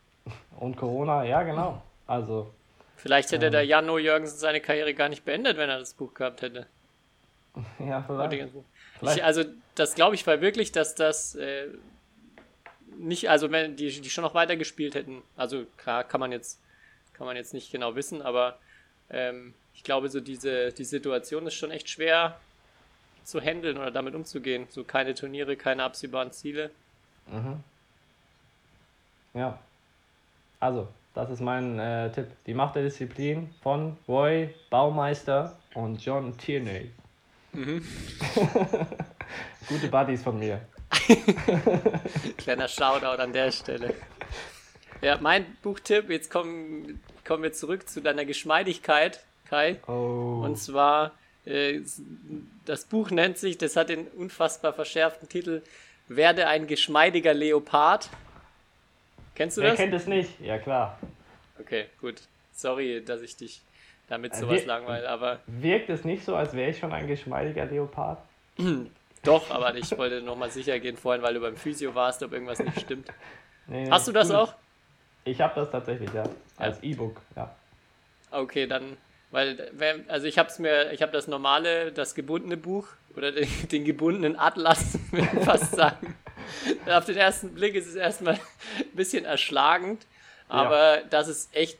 [0.59, 1.81] Und Corona, ja genau.
[2.07, 2.51] Also,
[2.97, 6.41] Vielleicht hätte der Janno Jürgensen seine Karriere gar nicht beendet, wenn er das Buch gehabt
[6.41, 6.65] hätte.
[7.79, 8.51] ja, vielleicht.
[8.99, 9.43] vielleicht Ich, also,
[9.75, 11.67] das glaube ich war wirklich, dass das äh,
[12.97, 16.61] nicht, also wenn die, die schon noch weitergespielt hätten, also klar kann man jetzt,
[17.13, 18.57] kann man jetzt nicht genau wissen, aber
[19.09, 22.39] ähm, ich glaube, so diese, die Situation ist schon echt schwer
[23.23, 24.67] zu handeln oder damit umzugehen.
[24.69, 26.71] So keine Turniere, keine absehbaren Ziele.
[27.27, 27.63] Mhm.
[29.33, 29.59] Ja.
[30.59, 32.27] Also, Das ist mein äh, Tipp.
[32.45, 36.91] Die Macht der Disziplin von Roy Baumeister und John Tierney.
[39.69, 40.59] Gute Buddies von mir.
[42.37, 43.93] Kleiner Shoutout an der Stelle.
[45.01, 49.77] Ja, mein Buchtipp, jetzt kommen, kommen wir zurück zu deiner Geschmeidigkeit, Kai.
[49.87, 50.41] Oh.
[50.43, 51.11] Und zwar,
[51.45, 51.79] äh,
[52.65, 55.61] das Buch nennt sich, das hat den unfassbar verschärften Titel,
[56.07, 58.09] Werde ein geschmeidiger Leopard.
[59.33, 59.79] Kennst du Wer das?
[59.79, 60.39] kennt es nicht?
[60.39, 60.99] Ja, klar.
[61.59, 62.21] Okay, gut.
[62.53, 63.61] Sorry, dass ich dich
[64.07, 67.07] damit Äh, sowas wir- langweile, aber Wirkt es nicht so, als wäre ich schon ein
[67.07, 68.19] geschmeidiger Leopard?
[69.23, 72.59] doch, aber ich wollte nochmal sicher gehen vorhin, weil du beim Physio warst, ob irgendwas
[72.59, 73.09] nicht stimmt.
[73.67, 74.37] Nee, Hast du das gut.
[74.37, 74.53] auch?
[75.23, 76.23] Ich habe das tatsächlich, ja.
[76.55, 77.49] Als E-Book, ja.
[78.29, 78.95] Okay, dann,
[79.35, 83.31] weil, wenn- also ich habe es mir, ich habe das normale, das gebundene Buch oder
[83.31, 86.15] den, den gebundenen Atlas, würde ich fast sagen.
[86.87, 90.05] Auf den ersten Blick ist es erstmal ein bisschen erschlagend,
[90.47, 91.77] aber das ist echt,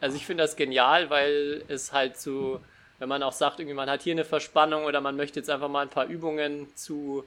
[0.00, 2.60] also ich finde das genial, weil es halt so,
[2.98, 5.68] wenn man auch sagt, irgendwie man hat hier eine Verspannung oder man möchte jetzt einfach
[5.68, 7.24] mal ein paar Übungen zu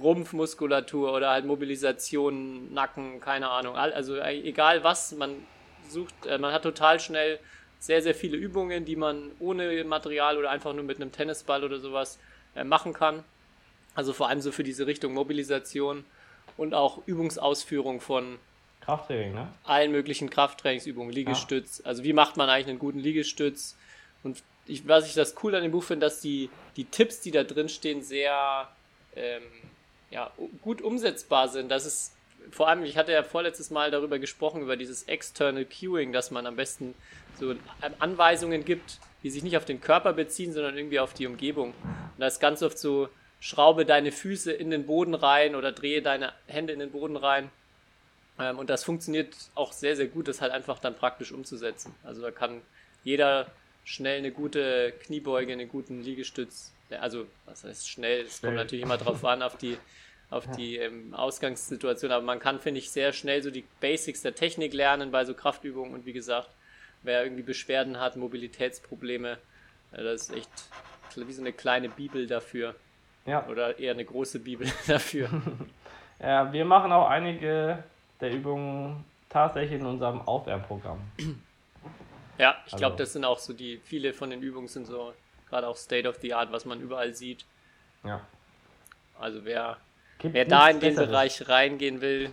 [0.00, 5.34] Rumpfmuskulatur oder halt Mobilisation, Nacken, keine Ahnung, also äh, egal was, man
[5.88, 7.38] sucht, äh, man hat total schnell
[7.84, 11.78] sehr, sehr viele Übungen, die man ohne Material oder einfach nur mit einem Tennisball oder
[11.78, 12.18] sowas
[12.54, 13.22] äh, machen kann.
[13.94, 16.06] Also vor allem so für diese Richtung Mobilisation
[16.56, 18.38] und auch Übungsausführung von
[18.80, 19.48] Krafttraining, ne?
[19.64, 21.82] allen möglichen Krafttrainingsübungen, Liegestütz.
[21.84, 23.76] Also wie macht man eigentlich einen guten Liegestütz?
[24.22, 27.32] Und ich, was ich das cool an dem Buch finde, dass die, die Tipps, die
[27.32, 28.66] da drin stehen, sehr
[29.14, 29.42] ähm,
[30.10, 30.30] ja,
[30.62, 31.70] gut umsetzbar sind.
[31.70, 32.14] Das ist
[32.50, 36.46] vor allem, ich hatte ja vorletztes Mal darüber gesprochen, über dieses External Cueing, dass man
[36.46, 36.94] am besten
[37.38, 37.54] so
[37.98, 41.70] Anweisungen gibt, die sich nicht auf den Körper beziehen, sondern irgendwie auf die Umgebung.
[41.70, 43.08] Und da ist ganz oft so,
[43.40, 47.50] schraube deine Füße in den Boden rein oder drehe deine Hände in den Boden rein.
[48.38, 51.94] Ähm, und das funktioniert auch sehr, sehr gut, das halt einfach dann praktisch umzusetzen.
[52.04, 52.62] Also da kann
[53.02, 53.46] jeder
[53.84, 58.96] schnell eine gute Kniebeuge, einen guten Liegestütz, also was heißt schnell, es kommt natürlich immer
[58.96, 59.76] drauf an, auf die,
[60.30, 64.34] auf die ähm, Ausgangssituation, aber man kann, finde ich, sehr schnell so die Basics der
[64.34, 66.48] Technik lernen bei so Kraftübungen und wie gesagt,
[67.04, 69.38] wer irgendwie Beschwerden hat, Mobilitätsprobleme,
[69.92, 70.50] das ist echt
[71.16, 72.74] wie so eine kleine Bibel dafür
[73.24, 73.46] Ja.
[73.46, 75.28] oder eher eine große Bibel dafür.
[76.18, 76.52] ja.
[76.52, 77.84] Wir machen auch einige
[78.20, 80.98] der Übungen tatsächlich in unserem Aufwärmprogramm.
[82.36, 85.14] Ja, ich Also- glaube, das sind auch so die, viele von den Übungen sind so
[85.48, 87.44] gerade auch State of the Art, was man überall sieht.
[88.02, 88.26] Ja.
[89.20, 89.76] Also wer,
[90.18, 91.10] Gibt wer da in den Besseres.
[91.10, 92.32] Bereich reingehen will,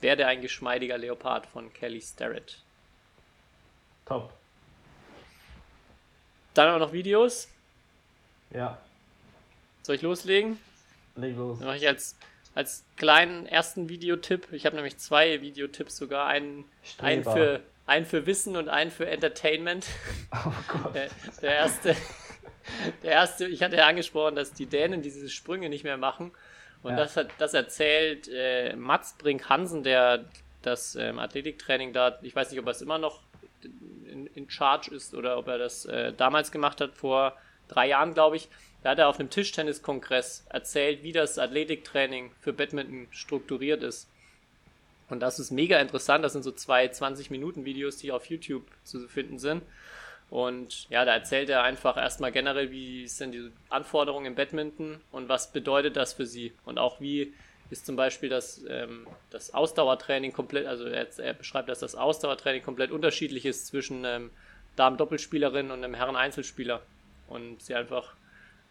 [0.00, 2.58] werde ein geschmeidiger Leopard von Kelly Starrett.
[4.06, 4.32] Top.
[6.54, 7.48] Dann auch noch Videos.
[8.50, 8.78] Ja.
[9.82, 10.58] Soll ich loslegen?
[11.16, 11.58] Leg los.
[11.58, 12.16] Dann mache ich als,
[12.54, 14.48] als kleinen ersten Videotipp.
[14.52, 16.26] Ich habe nämlich zwei Videotipps sogar.
[16.26, 16.64] Einen,
[16.98, 19.86] einen, für, einen für Wissen und einen für Entertainment.
[20.32, 20.94] Oh Gott.
[20.94, 21.08] Der,
[21.42, 21.96] der erste,
[23.02, 26.32] der erste, ich hatte ja angesprochen, dass die Dänen diese Sprünge nicht mehr machen.
[26.82, 26.96] Und Ja.
[26.98, 30.24] das hat, das erzählt äh, Mats Brink Hansen, der
[30.62, 33.20] das ähm, Athletiktraining da, ich weiß nicht, ob er es immer noch
[33.64, 37.36] in, in Charge ist oder ob er das äh, damals gemacht hat, vor
[37.68, 38.48] drei Jahren, glaube ich.
[38.82, 44.08] Da hat er auf einem Tischtenniskongress erzählt, wie das Athletiktraining für Badminton strukturiert ist.
[45.08, 46.24] Und das ist mega interessant.
[46.24, 49.62] Das sind so zwei 20-Minuten-Videos, die auf YouTube zu finden sind.
[50.30, 55.28] Und ja, da erzählt er einfach erstmal generell, wie sind die Anforderungen im Badminton und
[55.28, 56.52] was bedeutet das für sie.
[56.64, 57.32] Und auch wie
[57.70, 62.62] ist zum Beispiel das, ähm, das Ausdauertraining komplett, also er, er beschreibt, dass das Ausdauertraining
[62.62, 64.30] komplett unterschiedlich ist zwischen ähm,
[64.76, 66.82] Damen-Doppelspielerin und einem Herren-Einzelspieler.
[67.28, 68.14] Und sie einfach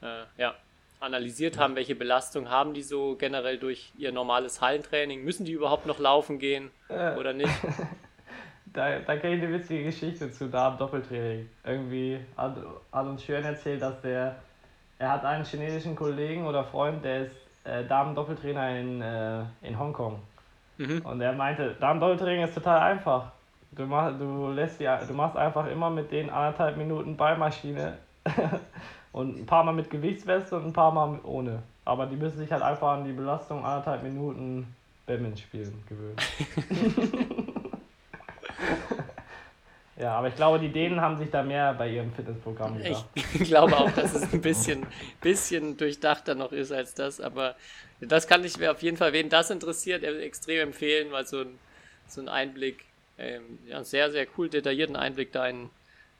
[0.01, 0.55] äh, ja,
[0.99, 5.23] analysiert haben, welche Belastung haben die so generell durch ihr normales Hallentraining.
[5.23, 7.15] Müssen die überhaupt noch laufen gehen Äh.
[7.15, 7.51] oder nicht?
[8.73, 11.49] Da, da kenne ich eine witzige Geschichte zu Damen Doppeltraining.
[11.63, 12.57] Irgendwie hat,
[12.91, 14.35] hat uns Schön erzählt, dass der,
[14.99, 19.77] er hat einen chinesischen Kollegen oder Freund, der ist äh, Damen Doppeltrainer in, äh, in
[19.77, 20.19] Hongkong.
[20.77, 21.01] Mhm.
[21.03, 23.31] Und er meinte, Damen Doppeltraining ist total einfach.
[23.71, 27.97] Du, mach, du, lässt die, du machst einfach immer mit den anderthalb Minuten Beimaschine
[29.11, 31.61] und ein paar Mal mit Gewichtsweste und ein paar Mal ohne.
[31.83, 34.73] Aber die müssen sich halt einfach an die Belastung anderthalb Minuten
[35.05, 36.15] Badminton spielen gewöhnen.
[39.97, 43.05] Ja, aber ich glaube, die Dänen haben sich da mehr bei ihrem Fitnessprogramm gedacht.
[43.15, 44.85] Ich glaube auch, dass es ein bisschen,
[45.21, 47.55] bisschen durchdachter noch ist als das, aber
[48.01, 51.59] das kann ich mir auf jeden Fall, wen das interessiert, extrem empfehlen, weil so ein,
[52.07, 52.83] so ein Einblick,
[53.17, 55.69] ähm, ja, einen sehr, sehr cool detaillierten Einblick da in,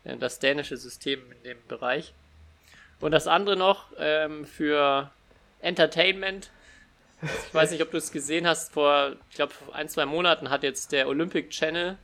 [0.06, 2.14] in das dänische System in dem Bereich.
[3.02, 5.12] Und das andere noch ähm, für
[5.60, 6.50] Entertainment
[7.48, 10.64] Ich weiß nicht, ob du es gesehen hast, vor, ich glaube, ein, zwei Monaten hat
[10.64, 11.98] jetzt der Olympic Channel,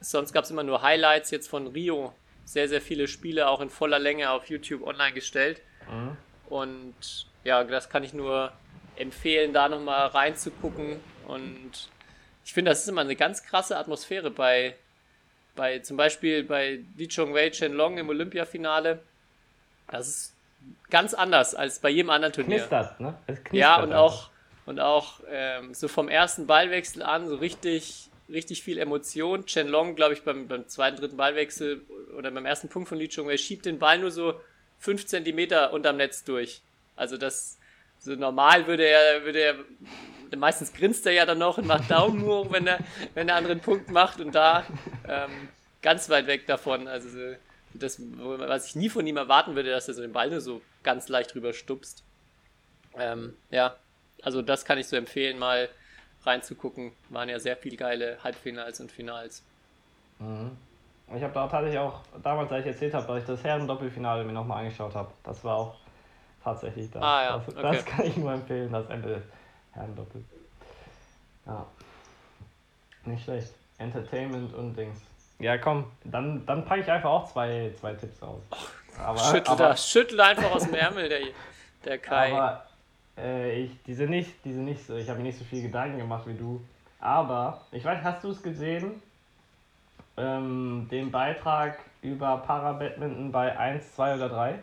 [0.00, 3.70] sonst gab es immer nur Highlights jetzt von Rio, sehr, sehr viele Spiele auch in
[3.70, 5.60] voller Länge auf YouTube online gestellt.
[6.48, 8.52] Und ja, das kann ich nur
[8.96, 11.00] empfehlen, da nochmal reinzugucken.
[11.26, 11.88] Und
[12.44, 14.76] ich finde, das ist immer eine ganz krasse Atmosphäre bei,
[15.54, 19.00] bei zum Beispiel bei Li Chongwei Long im Olympiafinale.
[19.90, 20.36] Das ist
[20.90, 22.58] ganz anders als bei jedem anderen Turnier.
[22.58, 23.14] Knistert, ne?
[23.26, 24.30] Knistert Ja, und auch,
[24.66, 29.46] und auch ähm, so vom ersten Ballwechsel an, so richtig, richtig viel Emotion.
[29.46, 31.82] Chen Long, glaube ich, beim, beim zweiten, dritten Ballwechsel
[32.16, 34.40] oder beim ersten Punkt von Li Chongwei schiebt den Ball nur so
[34.80, 36.60] 5 Zentimeter unterm Netz durch.
[36.96, 37.58] Also das,
[37.98, 39.54] so normal würde er, würde er,
[40.36, 42.78] meistens grinst er ja dann noch und macht Daumen hoch, wenn er,
[43.14, 44.66] wenn der andere einen Punkt macht und da
[45.08, 45.48] ähm,
[45.82, 46.88] ganz weit weg davon.
[46.88, 47.36] Also so,
[47.74, 50.62] das, was ich nie von ihm erwarten würde, dass er so den Ball nur so
[50.82, 52.02] ganz leicht rüber stupst.
[52.98, 53.76] Ähm, ja,
[54.22, 55.68] also das kann ich so empfehlen, mal
[56.26, 56.92] reinzugucken.
[57.08, 59.42] Waren ja sehr viel geile Halbfinals und Finals.
[61.14, 64.32] Ich habe da tatsächlich auch, damals, als ich erzählt habe, dass ich das Herren-Doppelfinale mir
[64.32, 65.10] nochmal angeschaut habe.
[65.22, 65.74] Das war auch
[66.42, 67.02] tatsächlich das.
[67.02, 67.62] Ah, ja, das, okay.
[67.62, 69.22] das kann ich nur empfehlen, das Ende des
[69.72, 70.24] Herren-Doppel.
[71.46, 71.66] Ja.
[73.04, 73.54] Nicht schlecht.
[73.78, 75.00] Entertainment und Dings.
[75.38, 78.40] Ja, komm, dann, dann packe ich einfach auch zwei, zwei Tipps aus.
[78.98, 81.20] Aber, Schüttel, aber, da, schüttel einfach aus dem Ärmel, der,
[81.84, 82.32] der Kai.
[82.32, 82.65] aber
[83.18, 85.62] äh, ich, die sind nicht, die sind nicht so, ich habe mir nicht so viel
[85.62, 86.60] Gedanken gemacht wie du.
[87.00, 89.02] Aber, ich weiß, hast du es gesehen?
[90.16, 94.58] Ähm, den Beitrag über Para-Badminton bei 1, 2 oder 3?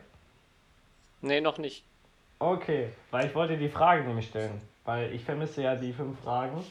[1.21, 1.83] nee, noch nicht.
[2.39, 4.59] Okay, weil ich wollte die Frage nämlich stellen.
[4.83, 6.61] Weil ich vermisse ja die fünf Fragen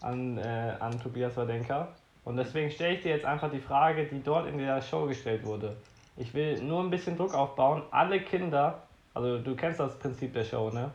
[0.00, 1.88] an, äh, an Tobias Wadenka.
[2.24, 5.44] Und deswegen stelle ich dir jetzt einfach die Frage, die dort in der Show gestellt
[5.44, 5.76] wurde.
[6.16, 7.82] Ich will nur ein bisschen Druck aufbauen.
[7.90, 8.82] Alle Kinder,
[9.14, 10.90] also du kennst das Prinzip der Show, ne?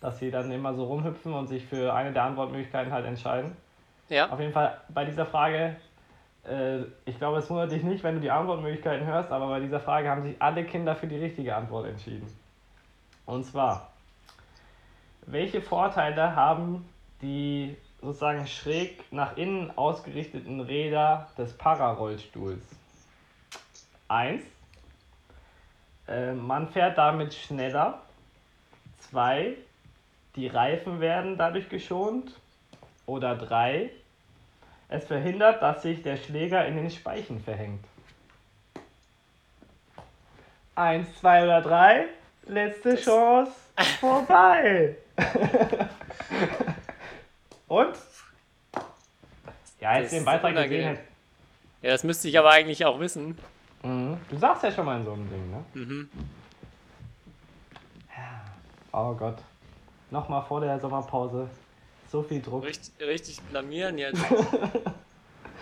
[0.00, 3.56] Dass sie dann immer so rumhüpfen und sich für eine der Antwortmöglichkeiten halt entscheiden.
[4.08, 5.76] Ja, Auf jeden Fall bei dieser Frage,
[6.48, 9.80] äh, ich glaube, es wundert dich nicht, wenn du die Antwortmöglichkeiten hörst, aber bei dieser
[9.80, 12.26] Frage haben sich alle Kinder für die richtige Antwort entschieden.
[13.26, 13.90] Und zwar,
[15.26, 16.88] welche Vorteile haben
[17.20, 22.62] die sozusagen schräg nach innen ausgerichteten Räder des Pararollstuhls?
[24.08, 24.42] Eins,
[26.06, 28.00] äh, man fährt damit schneller.
[29.00, 29.56] Zwei,
[30.38, 32.32] die Reifen werden dadurch geschont.
[33.06, 33.90] Oder drei,
[34.88, 37.84] es verhindert, dass sich der Schläger in den Speichen verhängt.
[40.74, 42.06] Eins, zwei oder drei.
[42.46, 43.50] Letzte Chance.
[44.00, 44.96] Vorbei.
[47.66, 47.94] Und?
[49.80, 51.00] Ja, Das jetzt den Beitrag gesehen hast.
[51.82, 53.36] ja, das müsste ich aber eigentlich auch wissen.
[53.82, 54.18] Mhm.
[54.28, 55.64] Du sagst ja schon mal in so einem Ding, ne?
[55.74, 56.10] Mhm.
[58.92, 59.38] Oh Gott.
[60.10, 61.48] Nochmal vor der Sommerpause.
[62.10, 62.64] So viel Druck.
[62.64, 64.20] Richtig, richtig blamieren jetzt.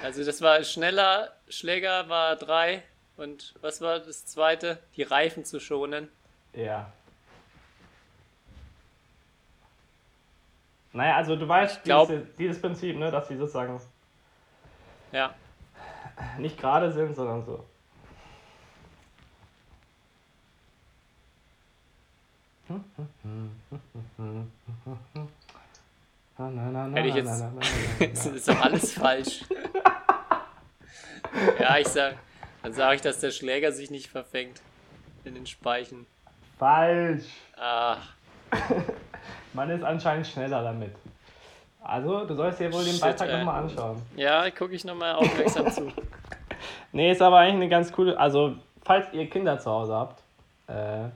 [0.03, 2.83] Also das war schneller, Schläger war drei
[3.17, 4.79] und was war das zweite?
[4.95, 6.09] Die Reifen zu schonen.
[6.53, 6.93] Ja.
[10.93, 13.81] Naja, also du weißt glaub- dieses, dieses Prinzip, ne, dass die sozusagen
[15.13, 15.35] Ja,
[16.39, 17.65] nicht gerade sind, sondern so.
[26.95, 27.45] Hätte ich jetzt-
[28.01, 29.45] das ist doch alles falsch.
[31.59, 32.15] Ja, ich sag,
[32.63, 34.63] dann sage ich, dass der Schläger sich nicht verfängt
[35.25, 36.07] in den Speichen.
[36.59, 37.25] Falsch.
[37.59, 37.99] Ach,
[39.53, 40.93] Man ist anscheinend schneller damit.
[41.83, 44.01] Also, du sollst dir wohl den Shit, Beitrag nochmal anschauen.
[44.17, 45.93] ja, gucke ich nochmal aufmerksam zu.
[46.93, 48.19] Nee, ist aber eigentlich eine ganz coole.
[48.19, 50.23] Also, falls ihr Kinder zu Hause habt,
[50.69, 51.09] äh,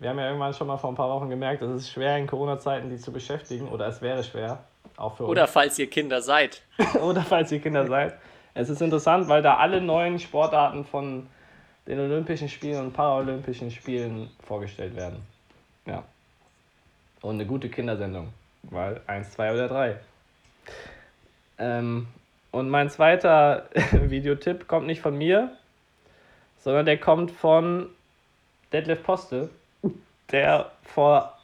[0.00, 2.26] wir haben ja irgendwann schon mal vor ein paar Wochen gemerkt, es ist schwer in
[2.26, 3.68] Corona-Zeiten, die zu beschäftigen.
[3.68, 4.64] Oder es wäre schwer.
[4.96, 6.62] Auch für Oder falls ihr Kinder seid.
[7.02, 8.14] Oder falls ihr Kinder seid.
[8.54, 11.26] Es ist interessant, weil da alle neuen Sportarten von
[11.86, 15.22] den Olympischen Spielen und Paralympischen Spielen vorgestellt werden.
[15.84, 16.02] Ja.
[17.20, 18.32] Und eine gute Kindersendung.
[18.62, 19.96] Weil eins, zwei oder drei.
[21.58, 22.06] Ähm,
[22.52, 25.52] und mein zweiter Videotipp kommt nicht von mir,
[26.58, 27.90] sondern der kommt von
[28.72, 29.50] Detlef Poste,
[30.32, 31.36] der vor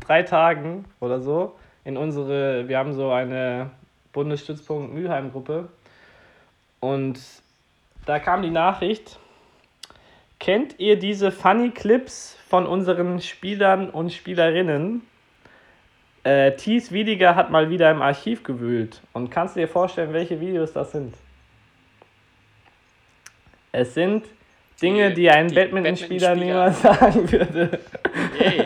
[0.00, 3.70] drei Tagen oder so in unsere, wir haben so eine
[4.12, 5.68] Bundesstützpunkt Mülheim-Gruppe
[6.80, 7.18] und
[8.06, 9.18] da kam die Nachricht,
[10.38, 15.02] kennt ihr diese Funny Clips von unseren Spielern und Spielerinnen?
[16.24, 19.00] Äh, Thies Wiediger hat mal wieder im Archiv gewühlt.
[19.12, 21.14] Und kannst du dir vorstellen, welche Videos das sind?
[23.72, 24.24] Es sind
[24.80, 26.34] Dinge, Die- ein Badmintonspieler.
[26.34, 27.78] niemals sagen würde.
[28.38, 28.64] Yay.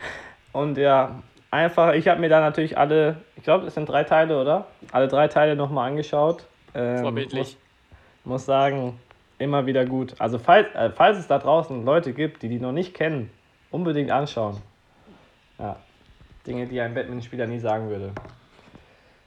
[0.52, 4.40] Und ja, einfach, ich habe mir da natürlich alle, ich glaube, es sind drei Teile,
[4.40, 4.66] oder?
[4.92, 6.44] Alle drei Teile nochmal angeschaut.
[6.74, 7.56] Ähm, Vorbildlich.
[8.24, 8.98] Muss, muss sagen,
[9.38, 10.14] immer wieder gut.
[10.18, 13.30] Also falls, äh, falls es da draußen Leute gibt, die die noch nicht kennen,
[13.70, 14.58] unbedingt anschauen.
[15.58, 15.76] Ja,
[16.46, 18.12] Dinge, die ein Batman-Spieler nie sagen würde.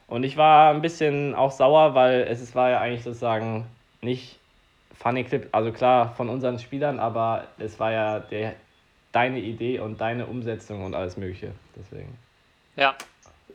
[0.06, 3.66] Und ich war ein bisschen auch sauer, weil es, es war ja eigentlich sozusagen
[4.02, 4.38] nicht
[4.94, 8.54] Funny Clip, also klar von unseren Spielern, aber es war ja der,
[9.14, 11.52] deine Idee und deine Umsetzung und alles Mögliche.
[11.76, 12.18] Deswegen.
[12.76, 12.94] Ja,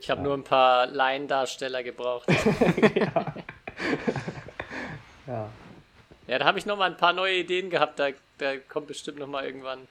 [0.00, 2.28] ich habe nur ein paar Laiendarsteller gebraucht.
[5.26, 5.48] Ja.
[6.26, 7.98] Ja, da habe ich noch mal ein paar neue Ideen gehabt.
[7.98, 8.08] Da,
[8.38, 9.86] da kommt bestimmt noch mal irgendwann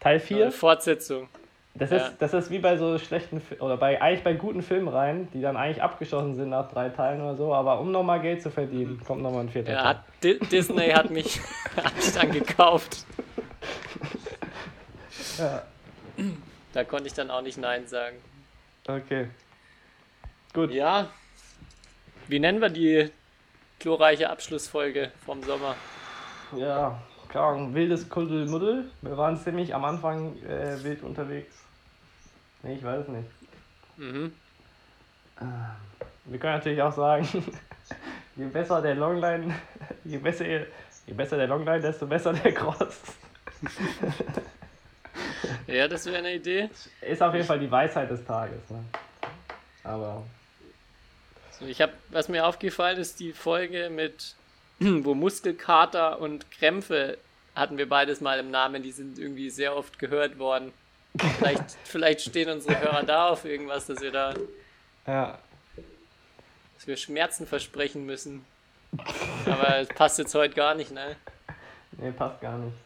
[0.00, 1.28] Teil eine 4, Fortsetzung.
[1.74, 1.98] das, ja.
[1.98, 5.56] ist, das ist wie bei so schlechten, oder bei eigentlich bei guten Filmreihen, die dann
[5.56, 9.22] eigentlich abgeschlossen sind nach drei Teilen oder so, aber um nochmal Geld zu verdienen, kommt
[9.22, 10.38] nochmal ein vierter Ja, Teil.
[10.40, 11.40] hat, Disney hat mich,
[11.76, 13.06] hat mich dann gekauft.
[15.38, 15.62] Ja.
[16.72, 18.16] Da konnte ich dann auch nicht Nein sagen.
[18.86, 19.28] Okay.
[20.52, 20.70] Gut.
[20.70, 21.08] Ja,
[22.28, 23.10] wie nennen wir die
[23.78, 25.76] glorreiche Abschlussfolge vom Sommer?
[26.56, 27.00] Ja,
[27.34, 28.90] Ahnung, wildes Kuddelmuddel.
[29.00, 31.54] Wir waren ziemlich am Anfang äh, wild unterwegs.
[32.62, 33.28] Nee, ich weiß es nicht.
[33.96, 34.32] Mhm.
[36.26, 37.26] Wir können natürlich auch sagen,
[38.36, 39.54] je besser der Longline,
[40.04, 43.00] je besser, je besser der Longline, desto besser der Cross.
[45.66, 46.68] Ja, das wäre eine Idee.
[47.00, 48.58] Ist auf jeden Fall die Weisheit des Tages.
[48.68, 48.84] Ne?
[49.84, 50.22] Aber
[51.58, 54.34] So, ich habe, was mir aufgefallen ist, die Folge mit,
[54.80, 57.18] wo Muskelkater und Krämpfe
[57.54, 58.82] hatten wir beides mal im Namen.
[58.82, 60.72] Die sind irgendwie sehr oft gehört worden.
[61.38, 64.34] Vielleicht, vielleicht stehen unsere Hörer da auf irgendwas, dass wir da,
[65.06, 65.38] ja,
[66.76, 68.44] dass wir Schmerzen versprechen müssen.
[69.46, 71.16] Aber es passt jetzt heute gar nicht, ne?
[71.92, 72.76] nee, passt gar nicht.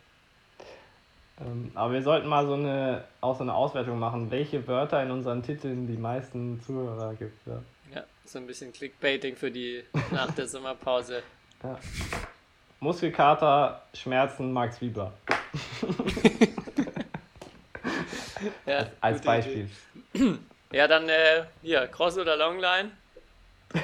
[1.41, 5.11] Ähm, aber wir sollten mal so eine, auch so eine Auswertung machen, welche Wörter in
[5.11, 7.47] unseren Titeln die meisten Zuhörer gibt.
[7.47, 7.62] Ja.
[7.95, 11.22] Ja, so ein bisschen Clickbaiting für die nach der Sommerpause.
[11.62, 11.78] Ja.
[12.80, 15.12] Muskelkater, Schmerzen, Max Wieber.
[18.66, 19.68] Ja, Als Beispiel.
[20.12, 20.39] Idee.
[20.72, 22.91] Ja, dann äh, hier, Cross oder Longline?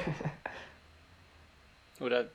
[1.99, 2.25] Oder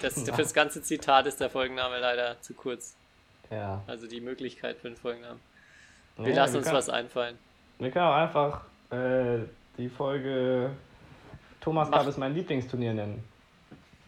[0.00, 2.94] das, für das ganze Zitat ist der Folgenname leider zu kurz.
[3.52, 3.82] Ja.
[3.86, 5.40] Also die Möglichkeit für den Folgennamen.
[6.16, 7.38] Wir Nee, lassen uns können, was einfallen.
[7.78, 9.38] Wir können auch einfach äh,
[9.78, 10.70] die Folge
[11.60, 11.98] Thomas Mach.
[11.98, 13.22] Cup ist mein Lieblingsturnier nennen.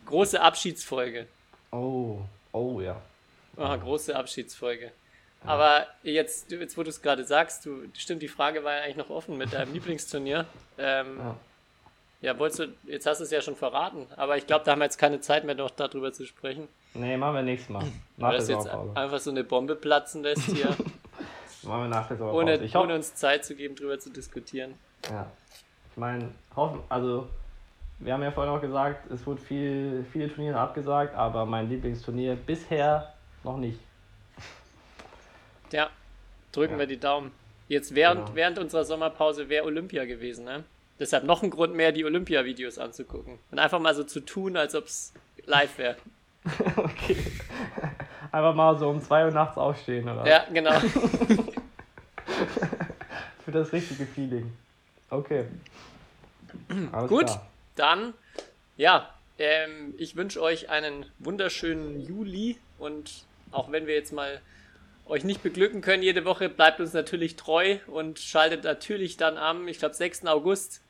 [0.07, 1.27] Große Abschiedsfolge.
[1.73, 2.19] Oh,
[2.53, 3.01] oh ja.
[3.57, 4.93] Aha, große Abschiedsfolge.
[5.47, 8.97] Aber jetzt, jetzt wo du es gerade sagst, du, stimmt, die Frage war ja eigentlich
[8.97, 10.47] noch offen mit deinem Lieblingsturnier.
[10.79, 11.37] Ähm, Ja.
[12.23, 14.79] ja, wolltest du, jetzt hast du es ja schon verraten, aber ich glaube, da haben
[14.81, 16.69] wir jetzt keine Zeit mehr, noch darüber zu sprechen.
[16.95, 17.85] Nee, machen wir nächstes Mal.
[18.17, 20.67] Nach Weil der das jetzt einfach so eine Bombe platzen lässt hier,
[21.65, 22.43] Machen wir nach der Sommerpause.
[22.43, 24.75] ohne, ich ohne uns Zeit zu geben, drüber zu diskutieren.
[25.11, 25.27] ja.
[25.91, 27.29] Ich meine, hoffen, also
[28.01, 32.35] wir haben ja vorhin auch gesagt, es wurde viel, viele Turniere abgesagt, aber mein Lieblingsturnier
[32.35, 33.15] bisher
[33.45, 33.79] noch nicht.
[35.71, 35.89] Ja,
[36.53, 36.79] drücken Ja.
[36.81, 37.31] wir die Daumen.
[37.69, 38.35] Jetzt während, Genau.
[38.37, 40.65] während unserer Sommerpause wäre Olympia gewesen, ne?
[40.99, 43.39] Deshalb noch ein Grund mehr, die Olympia-Videos anzugucken.
[43.51, 45.13] Und einfach mal so zu tun, als ob es
[45.47, 45.97] live wäre.
[46.77, 47.17] okay.
[48.33, 50.27] Einfach mal so um 2 Uhr nachts aufstehen, oder?
[50.27, 50.79] Ja, genau.
[53.45, 54.53] Für das richtige Feeling.
[55.11, 55.45] Okay.
[56.93, 57.47] Alles Gut, klar.
[57.77, 58.15] dann,
[58.77, 64.41] ja, ähm, ich wünsche euch einen wunderschönen Juli und auch wenn wir jetzt mal
[65.07, 69.69] euch nicht beglücken können jede Woche, bleibt uns natürlich treu und schaltet natürlich dann am,
[69.69, 70.27] ich glaube, 6.
[70.27, 70.81] August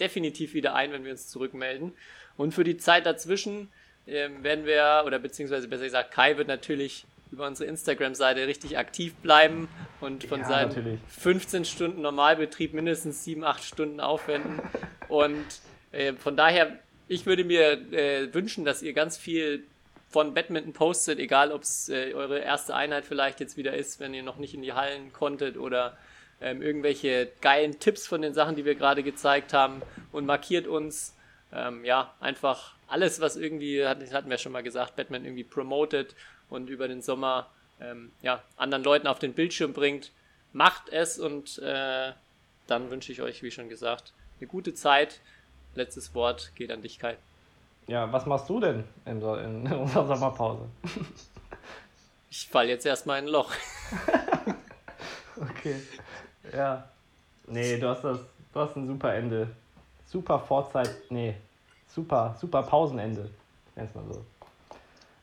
[0.00, 1.92] definitiv wieder ein, wenn wir uns zurückmelden.
[2.36, 3.70] Und für die Zeit dazwischen
[4.06, 9.14] ähm, werden wir, oder beziehungsweise besser gesagt, Kai wird natürlich über unsere Instagram-Seite richtig aktiv
[9.16, 9.68] bleiben
[10.00, 11.00] und von Ja, seinem natürlich.
[11.08, 14.60] 15 Stunden Normalbetrieb mindestens 7, 8 Stunden aufwenden.
[15.08, 15.44] Und
[15.92, 16.78] äh, von daher,
[17.08, 19.64] ich würde mir äh, wünschen, dass ihr ganz viel
[20.08, 24.14] von Badminton postet, egal ob es äh, eure erste Einheit vielleicht jetzt wieder ist, wenn
[24.14, 25.96] ihr noch nicht in die Hallen konntet oder
[26.40, 29.82] ähm, irgendwelche geilen Tipps von den Sachen, die wir gerade gezeigt haben
[30.12, 31.16] und markiert uns.
[31.52, 36.14] Ähm, ja, einfach alles, was irgendwie, hatten wir schon mal gesagt, Batman irgendwie promotet
[36.48, 37.50] und über den Sommer
[37.80, 40.12] ähm, ja, anderen Leuten auf den Bildschirm bringt.
[40.52, 42.12] Macht es und äh,
[42.68, 45.18] dann wünsche ich euch, wie schon gesagt, eine gute Zeit.
[45.74, 47.16] Letztes Wort geht an dich, Kai.
[47.88, 50.62] Ja, was machst du denn in, so- in unserer Sommerpause?
[52.30, 53.52] Ich fall jetzt erstmal in ein Loch.
[55.36, 55.74] Okay.
[56.52, 56.88] Ja.
[57.48, 58.20] Nee, du hast das,
[58.52, 59.48] du hast ein super Ende.
[60.06, 61.34] Super Vorzeit, nee,
[61.94, 63.30] super, super Pausenende.
[63.76, 64.24] Nenn's mal so.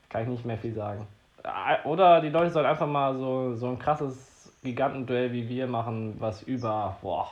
[0.08, 1.06] Kann ich nicht mehr viel sagen.
[1.42, 6.16] Ah, Oder die Leute sollen einfach mal so, so ein krasses Gigantenduell wie wir machen,
[6.18, 7.30] was über, boah,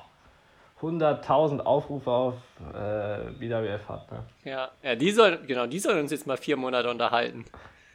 [0.80, 2.34] 100.000 Aufrufe auf
[2.74, 4.10] äh, BWF hat.
[4.10, 4.24] Ne?
[4.44, 7.44] Ja, ja, die soll, genau, die sollen uns jetzt mal vier Monate unterhalten.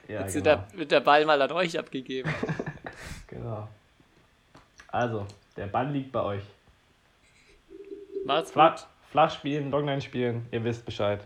[0.07, 0.45] Ja, Jetzt genau.
[0.45, 2.31] wird, der, wird der Ball mal an euch abgegeben.
[3.27, 3.67] genau.
[4.87, 5.25] Also,
[5.57, 6.43] der Ball liegt bei euch.
[8.23, 8.87] Macht's gut.
[9.15, 11.21] Flach spielen, Longline spielen, ihr wisst Bescheid.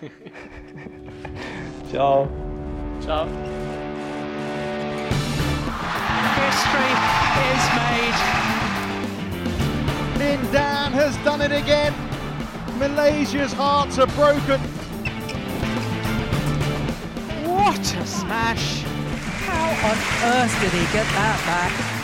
[1.92, 2.26] Ciao.
[3.04, 3.26] Ciao.
[6.40, 6.92] History
[7.52, 8.18] is made.
[10.18, 11.92] Lin Dan has done it again.
[12.78, 14.58] Malaysia's hearts are broken.
[17.44, 18.84] What a smash!
[19.44, 19.98] How on
[20.32, 21.97] earth did he get that back?